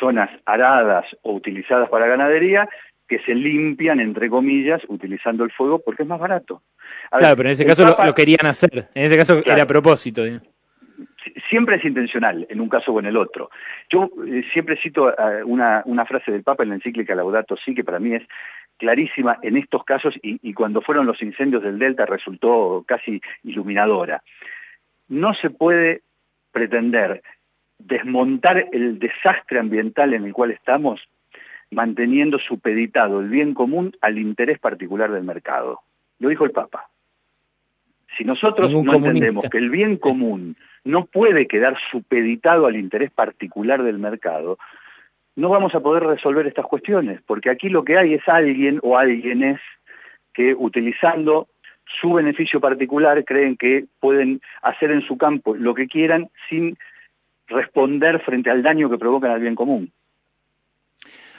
zonas 0.02 0.32
aradas 0.46 1.06
o 1.22 1.34
utilizadas 1.34 1.88
para 1.90 2.08
ganadería 2.08 2.68
que 3.08 3.20
se 3.20 3.36
limpian, 3.36 4.00
entre 4.00 4.30
comillas, 4.30 4.82
utilizando 4.88 5.44
el 5.44 5.52
fuego 5.52 5.80
porque 5.80 6.04
es 6.04 6.10
más 6.10 6.20
barato. 6.20 6.64
claro, 7.12 7.36
pero 7.36 7.50
en 7.50 7.54
ese 7.54 7.66
caso 7.66 7.86
lo, 7.86 8.14
querían 8.14 8.46
hacer, 8.46 8.88
en 8.96 9.06
ese 9.06 9.18
caso 9.18 9.42
era 9.46 9.64
a 9.64 9.68
propósito. 9.68 10.24
Siempre 11.50 11.76
es 11.76 11.86
intencional, 11.86 12.48
en 12.50 12.62
un 12.62 12.70
caso 12.70 12.92
o 12.92 13.00
en 13.00 13.06
el 13.06 13.18
otro. 13.18 13.52
Yo 13.90 14.10
eh, 14.26 14.44
siempre 14.54 14.80
cito 14.82 15.10
eh, 15.10 15.44
una, 15.44 15.84
una, 15.86 16.06
frase 16.06 16.32
del 16.32 16.44
Papa 16.44 16.64
en 16.64 16.70
la 16.70 16.76
encíclica 16.76 17.14
Laudato 17.14 17.58
Si, 17.58 17.76
que 17.76 17.84
para 17.84 18.00
mí 18.00 18.16
es 18.16 18.24
clarísima 18.78 19.38
en 19.42 19.58
estos 19.58 19.84
casos 19.84 20.16
y, 20.24 20.40
y 20.42 20.54
cuando 20.54 20.82
fueron 20.82 21.06
los 21.06 21.22
incendios 21.22 21.62
del 21.64 21.78
Delta 21.78 22.06
resultó 22.06 22.84
casi 22.88 23.22
iluminadora. 23.44 24.24
No 25.10 25.34
se 25.34 25.50
puede 25.50 26.02
pretender 26.54 27.22
desmontar 27.86 28.68
el 28.72 29.00
desastre 29.00 29.60
ambiental 29.60 30.14
en 30.14 30.26
el 30.26 30.34
cual 30.34 30.52
estamos 30.52 31.02
manteniendo 31.72 32.38
supeditado 32.40 33.22
el 33.22 33.30
bien 33.30 33.54
común 33.54 33.96
al 34.02 34.18
interés 34.18 34.60
particular 34.60 35.12
del 35.12 35.24
mercado. 35.24 35.80
Lo 36.20 36.30
dijo 36.30 36.46
el 36.46 36.52
Papa. 36.52 36.90
Si 38.18 38.26
nosotros 38.26 38.72
no 38.74 38.94
entendemos 38.94 39.46
que 39.50 39.58
el 39.58 39.70
bien 39.70 39.98
común 39.98 40.58
no 40.84 41.06
puede 41.06 41.48
quedar 41.48 41.78
supeditado 41.92 42.66
al 42.66 42.76
interés 42.76 43.12
particular 43.12 43.84
del 43.84 44.00
mercado, 44.00 44.58
no 45.36 45.50
vamos 45.50 45.74
a 45.74 45.80
poder 45.80 46.04
resolver 46.04 46.46
estas 46.46 46.66
cuestiones, 46.66 47.22
porque 47.26 47.50
aquí 47.50 47.70
lo 47.70 47.86
que 47.86 47.98
hay 47.98 48.16
es 48.16 48.28
alguien 48.28 48.80
o 48.84 48.98
alguienes 48.98 49.60
que 50.34 50.54
utilizando 50.54 51.48
su 52.00 52.14
beneficio 52.14 52.60
particular 52.60 53.24
creen 53.26 53.58
que 53.58 53.86
pueden 54.00 54.42
hacer 54.62 54.92
en 54.92 55.02
su 55.02 55.18
campo 55.18 55.56
lo 55.56 55.74
que 55.74 55.88
quieran 55.88 56.30
sin 56.50 56.78
responder 57.52 58.22
frente 58.22 58.50
al 58.50 58.64
daño 58.64 58.90
que 58.90 58.98
provocan 58.98 59.32
al 59.32 59.42
bien 59.42 59.56
común. 59.56 59.92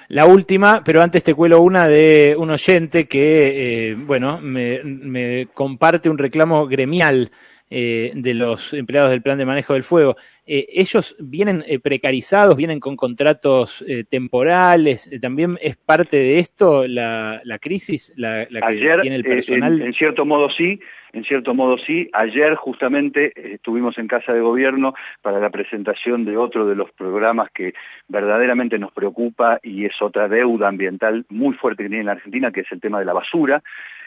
La 0.08 0.26
última, 0.26 0.82
pero 0.84 1.00
antes 1.00 1.22
te 1.22 1.34
cuelo 1.34 1.62
una 1.62 1.88
de 1.88 2.34
un 2.38 2.50
oyente 2.50 3.08
que, 3.08 3.90
eh, 3.90 3.94
bueno, 3.94 4.38
me, 4.42 5.46
comparte 5.54 6.10
un 6.10 6.18
reclamo 6.18 6.66
gremial 6.66 7.30
eh, 7.74 8.12
de 8.14 8.34
los 8.34 8.74
empleados 8.74 9.10
del 9.10 9.22
plan 9.22 9.38
de 9.38 9.46
manejo 9.46 9.72
del 9.72 9.82
fuego. 9.82 10.16
Eh, 10.46 10.66
ellos 10.72 11.16
vienen 11.18 11.64
precarizados, 11.82 12.56
vienen 12.56 12.80
con 12.80 12.96
contratos 12.96 13.84
temporales. 14.10 15.10
¿También 15.20 15.56
es 15.60 15.76
parte 15.76 16.16
de 16.16 16.38
esto 16.38 16.86
la, 16.86 17.40
crisis, 17.60 18.12
la, 18.16 18.46
que 18.46 18.96
tiene 19.00 19.16
el 19.16 19.24
personal? 19.24 19.80
en 19.80 19.94
cierto 19.94 20.24
modo 20.24 20.50
sí, 20.50 20.80
en 21.12 21.24
cierto 21.24 21.54
modo 21.54 21.76
sí. 21.78 22.08
Ayer 22.12 22.54
justamente 22.54 23.32
eh, 23.36 23.54
estuvimos 23.54 23.96
en 23.98 24.08
Casa 24.08 24.32
de 24.32 24.40
Gobierno 24.40 24.94
para 25.20 25.38
la 25.38 25.50
presentación 25.50 26.24
de 26.24 26.36
otro 26.36 26.66
de 26.66 26.74
los 26.74 26.90
programas 26.92 27.50
que 27.52 27.74
verdaderamente 28.08 28.78
nos 28.78 28.92
preocupa 28.92 29.60
y 29.62 29.84
es 29.84 30.00
otra 30.00 30.28
deuda 30.28 30.68
ambiental 30.68 31.24
muy 31.28 31.54
fuerte 31.54 31.82
que 31.82 31.88
tiene 31.88 32.00
en 32.00 32.06
la 32.06 32.12
Argentina, 32.12 32.50
que 32.50 32.60
es 32.60 32.72
el 32.72 32.80
tema 32.80 32.98
de 32.98 33.04
la 33.04 33.12
basura 33.12 33.62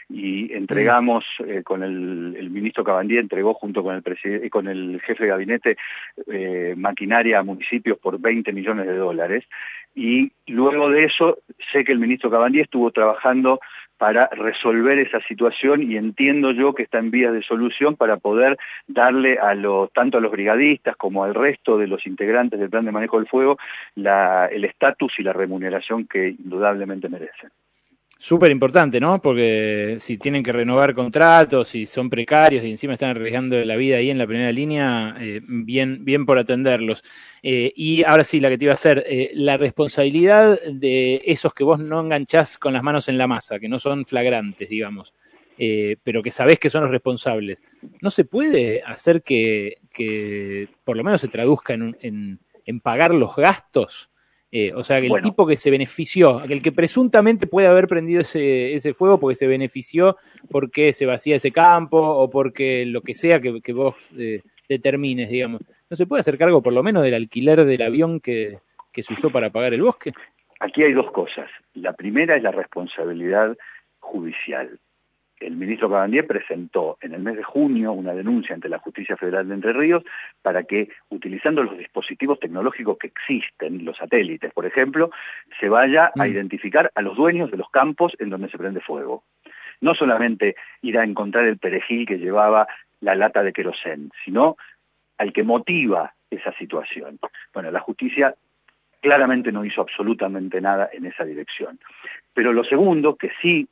y 0.08 0.52
entregamos 0.52 1.24
eh, 1.46 1.62
con 1.64 1.82
el, 1.82 2.36
el, 2.38 2.50
ministro 2.50 2.84
Cabandía 2.84 3.20
entregó 3.20 3.54
junto 3.54 3.82
con 3.82 3.96
el 3.96 4.50
con 4.50 4.68
el 4.68 5.00
jefe 5.00 5.24
de 5.24 5.30
gabinete 5.30 5.76
eh, 6.28 6.74
maquinaria 6.76 7.40
a 7.40 7.42
municipios 7.42 7.98
por 7.98 8.20
20 8.20 8.52
millones 8.52 8.86
de 8.86 8.96
dólares 8.96 9.44
y 9.94 10.30
luego 10.46 10.90
de 10.90 11.04
eso 11.04 11.38
sé 11.72 11.84
que 11.84 11.92
el 11.92 11.98
ministro 11.98 12.30
Cabandía 12.30 12.62
estuvo 12.62 12.92
trabajando 12.92 13.58
para 13.98 14.28
resolver 14.28 14.98
esa 14.98 15.20
situación 15.26 15.90
y 15.90 15.96
entiendo 15.96 16.52
yo 16.52 16.74
que 16.74 16.82
está 16.82 16.98
en 16.98 17.10
vías 17.10 17.32
de 17.32 17.42
solución 17.42 17.96
para 17.96 18.18
poder 18.18 18.58
darle 18.86 19.38
a 19.38 19.54
los 19.54 19.90
tanto 19.92 20.18
a 20.18 20.20
los 20.20 20.30
brigadistas 20.30 20.96
como 20.96 21.24
al 21.24 21.34
resto 21.34 21.78
de 21.78 21.86
los 21.86 22.06
integrantes 22.06 22.60
del 22.60 22.70
plan 22.70 22.84
de 22.84 22.92
manejo 22.92 23.18
del 23.18 23.26
fuego 23.26 23.58
la, 23.94 24.46
el 24.46 24.64
estatus 24.64 25.14
y 25.18 25.22
la 25.22 25.32
remuneración 25.32 26.06
que 26.06 26.28
indudablemente 26.28 27.08
merecen. 27.08 27.50
Súper 28.18 28.50
importante, 28.50 28.98
¿no? 28.98 29.20
Porque 29.20 29.96
si 29.98 30.16
tienen 30.16 30.42
que 30.42 30.50
renovar 30.50 30.94
contratos, 30.94 31.68
si 31.68 31.84
son 31.84 32.08
precarios 32.08 32.64
y 32.64 32.70
encima 32.70 32.94
están 32.94 33.10
arriesgando 33.10 33.62
la 33.62 33.76
vida 33.76 33.98
ahí 33.98 34.10
en 34.10 34.16
la 34.16 34.26
primera 34.26 34.50
línea, 34.52 35.14
eh, 35.20 35.42
bien, 35.44 36.02
bien 36.02 36.24
por 36.24 36.38
atenderlos. 36.38 37.04
Eh, 37.42 37.74
y 37.76 38.04
ahora 38.04 38.24
sí, 38.24 38.40
la 38.40 38.48
que 38.48 38.56
te 38.56 38.64
iba 38.64 38.72
a 38.72 38.76
hacer, 38.76 39.04
eh, 39.06 39.32
la 39.34 39.58
responsabilidad 39.58 40.58
de 40.62 41.20
esos 41.26 41.52
que 41.52 41.62
vos 41.62 41.78
no 41.78 42.00
enganchás 42.00 42.56
con 42.56 42.72
las 42.72 42.82
manos 42.82 43.10
en 43.10 43.18
la 43.18 43.26
masa, 43.26 43.58
que 43.58 43.68
no 43.68 43.78
son 43.78 44.06
flagrantes, 44.06 44.70
digamos, 44.70 45.12
pero 46.02 46.22
que 46.22 46.30
sabés 46.30 46.58
que 46.58 46.70
son 46.70 46.82
los 46.82 46.90
responsables. 46.90 47.62
¿No 48.00 48.10
se 48.10 48.24
puede 48.24 48.82
hacer 48.82 49.22
que, 49.22 49.78
que 49.92 50.68
por 50.84 50.96
lo 50.96 51.04
menos 51.04 51.20
se 51.20 51.28
traduzca 51.28 51.74
en, 51.74 51.96
en, 52.00 52.40
en 52.64 52.80
pagar 52.80 53.14
los 53.14 53.36
gastos? 53.36 54.10
Eh, 54.52 54.72
o 54.74 54.82
sea, 54.84 55.00
que 55.00 55.08
el 55.08 55.22
tipo 55.22 55.46
que 55.46 55.56
se 55.56 55.70
benefició, 55.70 56.42
el 56.44 56.62
que 56.62 56.70
presuntamente 56.70 57.46
puede 57.46 57.66
haber 57.66 57.88
prendido 57.88 58.20
ese, 58.20 58.74
ese 58.74 58.94
fuego 58.94 59.18
porque 59.18 59.34
se 59.34 59.48
benefició 59.48 60.16
porque 60.50 60.92
se 60.92 61.04
vacía 61.04 61.36
ese 61.36 61.50
campo 61.50 61.98
o 61.98 62.30
porque 62.30 62.86
lo 62.86 63.02
que 63.02 63.14
sea 63.14 63.40
que, 63.40 63.72
vos 63.72 63.96
eh, 64.16 64.42
determines, 64.68 65.28
digamos. 65.28 65.62
¿No 65.90 65.96
se 65.96 66.06
puede 66.06 66.20
hacer 66.20 66.38
cargo 66.38 66.62
por 66.62 66.72
lo 66.72 66.82
menos 66.82 67.02
del 67.02 67.14
alquiler 67.14 67.64
del 67.64 67.82
avión 67.82 68.20
que, 68.20 68.58
que 68.92 69.02
se 69.02 69.14
usó 69.14 69.30
para 69.30 69.50
pagar 69.50 69.74
el 69.74 69.82
bosque? 69.82 70.12
Aquí 70.60 70.82
hay 70.82 70.92
dos 70.92 71.10
cosas. 71.10 71.50
La 71.74 71.92
primera 71.92 72.36
es 72.36 72.42
la 72.42 72.52
responsabilidad 72.52 73.56
judicial 73.98 74.78
el 75.40 75.56
ministro 75.56 75.90
Cabandier 75.90 76.26
presentó 76.26 76.96
en 77.00 77.12
el 77.14 77.22
mes 77.22 77.36
de 77.36 77.42
junio 77.42 77.92
una 77.92 78.14
denuncia 78.14 78.54
ante 78.54 78.68
la 78.68 78.78
Justicia 78.78 79.16
Federal 79.16 79.48
de 79.48 79.54
Entre 79.54 79.72
Ríos 79.72 80.02
para 80.42 80.64
que, 80.64 80.88
utilizando 81.10 81.62
los 81.62 81.76
dispositivos 81.76 82.40
tecnológicos 82.40 82.98
que 82.98 83.08
existen, 83.08 83.84
los 83.84 83.96
satélites, 83.96 84.52
por 84.52 84.66
ejemplo, 84.66 85.10
se 85.60 85.68
vaya 85.68 86.12
a 86.16 86.24
mm. 86.24 86.30
identificar 86.30 86.90
a 86.94 87.02
los 87.02 87.16
dueños 87.16 87.50
de 87.50 87.58
los 87.58 87.70
campos 87.70 88.12
en 88.18 88.30
donde 88.30 88.48
se 88.48 88.58
prende 88.58 88.80
fuego. 88.80 89.24
No 89.80 89.94
solamente 89.94 90.56
ir 90.80 90.98
a 90.98 91.04
encontrar 91.04 91.44
el 91.44 91.58
perejil 91.58 92.06
que 92.06 92.18
llevaba 92.18 92.66
la 93.00 93.14
lata 93.14 93.42
de 93.42 93.52
querosén, 93.52 94.10
sino 94.24 94.56
al 95.18 95.32
que 95.32 95.42
motiva 95.42 96.14
esa 96.30 96.52
situación. 96.52 97.18
Bueno, 97.52 97.70
la 97.70 97.80
justicia 97.80 98.34
claramente 99.00 99.52
no 99.52 99.64
hizo 99.64 99.82
absolutamente 99.82 100.60
nada 100.60 100.88
en 100.92 101.06
esa 101.06 101.24
dirección. 101.24 101.78
Pero 102.34 102.52
lo 102.52 102.64
segundo, 102.64 103.16
que 103.16 103.30
sí 103.40 103.68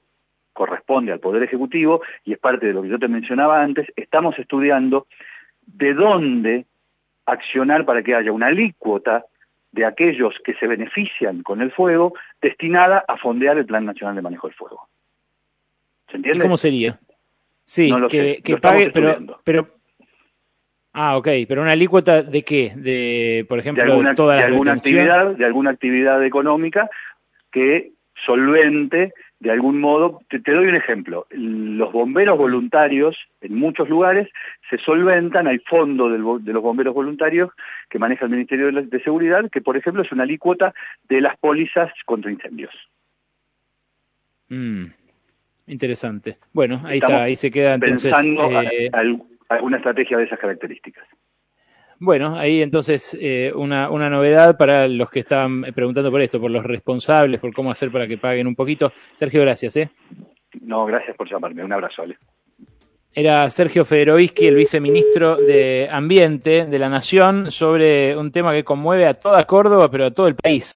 corresponde 0.54 1.12
al 1.12 1.20
Poder 1.20 1.42
Ejecutivo, 1.42 2.00
y 2.24 2.32
es 2.32 2.38
parte 2.38 2.66
de 2.66 2.72
lo 2.72 2.80
que 2.80 2.88
yo 2.88 2.98
te 2.98 3.08
mencionaba 3.08 3.62
antes, 3.62 3.86
estamos 3.96 4.38
estudiando 4.38 5.06
de 5.66 5.92
dónde 5.92 6.64
accionar 7.26 7.84
para 7.84 8.02
que 8.02 8.14
haya 8.14 8.32
una 8.32 8.46
alícuota 8.46 9.26
de 9.72 9.84
aquellos 9.84 10.34
que 10.44 10.54
se 10.54 10.66
benefician 10.66 11.42
con 11.42 11.60
el 11.60 11.72
fuego 11.72 12.14
destinada 12.40 13.04
a 13.06 13.18
fondear 13.18 13.58
el 13.58 13.66
Plan 13.66 13.84
Nacional 13.84 14.14
de 14.14 14.22
Manejo 14.22 14.46
del 14.46 14.56
Fuego. 14.56 14.88
¿Se 16.10 16.16
entiende? 16.16 16.42
¿Cómo 16.42 16.56
sería? 16.56 16.98
Sí, 17.64 17.90
que, 18.08 18.58
pague, 18.60 18.90
pero, 18.90 19.40
pero, 19.42 19.68
Ah, 20.96 21.16
ok, 21.16 21.28
pero 21.48 21.60
una 21.62 21.72
alícuota 21.72 22.22
de 22.22 22.44
qué? 22.44 22.72
De, 22.76 23.44
por 23.48 23.58
ejemplo, 23.58 23.84
de 23.84 23.90
alguna, 23.90 24.14
toda 24.14 24.36
de 24.36 24.44
alguna 24.44 24.74
actividad, 24.74 25.32
de 25.32 25.44
alguna 25.44 25.70
actividad 25.70 26.24
económica 26.24 26.88
que 27.50 27.90
solvente 28.24 29.12
de 29.44 29.50
algún 29.50 29.78
modo, 29.78 30.22
te, 30.30 30.38
doy 30.38 30.66
un 30.68 30.74
ejemplo, 30.74 31.26
los 31.30 31.92
bomberos 31.92 32.38
voluntarios 32.38 33.14
en 33.42 33.54
muchos 33.54 33.90
lugares 33.90 34.26
se 34.70 34.78
solventan, 34.78 35.46
hay 35.46 35.58
fondo 35.58 36.08
de 36.08 36.16
los 36.18 36.62
bomberos 36.62 36.94
voluntarios 36.94 37.50
que 37.90 37.98
maneja 37.98 38.24
el 38.24 38.30
Ministerio 38.30 38.72
de, 38.72 39.02
Seguridad, 39.02 39.50
que 39.50 39.60
por 39.60 39.76
ejemplo 39.76 40.02
es 40.02 40.10
una 40.12 40.22
alícuota 40.22 40.72
de 41.10 41.20
las 41.20 41.36
pólizas 41.36 41.92
contra 42.06 42.32
incendios. 42.32 42.72
Mm, 44.48 44.86
interesante. 45.66 46.38
Bueno, 46.54 46.80
ahí 46.86 46.96
está, 46.96 47.24
ahí 47.24 47.36
se 47.36 47.50
queda 47.50 47.74
entonces... 47.74 48.14
Pensando 48.14 48.62
eh, 48.62 48.90
alguna 49.50 49.76
estrategia 49.76 50.16
de 50.16 50.24
esas 50.24 50.38
características. 50.38 51.04
Bueno, 52.04 52.36
ahí 52.36 52.60
entonces 52.60 53.16
eh, 53.18 53.50
una, 53.56 53.88
una, 53.88 54.10
novedad 54.10 54.58
para 54.58 54.86
los 54.86 55.10
que 55.10 55.20
estaban 55.20 55.62
preguntando 55.74 56.10
por 56.10 56.20
esto, 56.20 56.38
por 56.38 56.50
los 56.50 56.62
responsables, 56.62 57.40
por 57.40 57.54
cómo 57.54 57.70
hacer 57.70 57.90
para 57.90 58.06
que 58.06 58.18
paguen 58.18 58.46
un 58.46 58.54
poquito. 58.54 58.92
Sergio, 59.14 59.40
gracias. 59.40 59.74
¿eh? 59.76 59.90
No, 60.60 60.84
gracias 60.84 61.16
por 61.16 61.30
llamarme. 61.30 61.64
Un 61.64 61.72
abrazo, 61.72 62.02
Ale. 62.02 62.18
Era 63.16 63.48
Sergio 63.48 63.86
Federovisky, 63.86 64.46
el 64.48 64.56
viceministro 64.56 65.36
de 65.36 65.88
Ambiente 65.90 66.66
de 66.66 66.78
la 66.78 66.90
Nación, 66.90 67.50
sobre 67.50 68.16
un 68.16 68.32
tema 68.32 68.52
que 68.52 68.64
conmueve 68.64 69.06
a 69.06 69.14
toda 69.14 69.44
Córdoba, 69.44 69.90
pero 69.90 70.06
a 70.06 70.10
todo 70.10 70.28
el 70.28 70.34
país. 70.34 70.72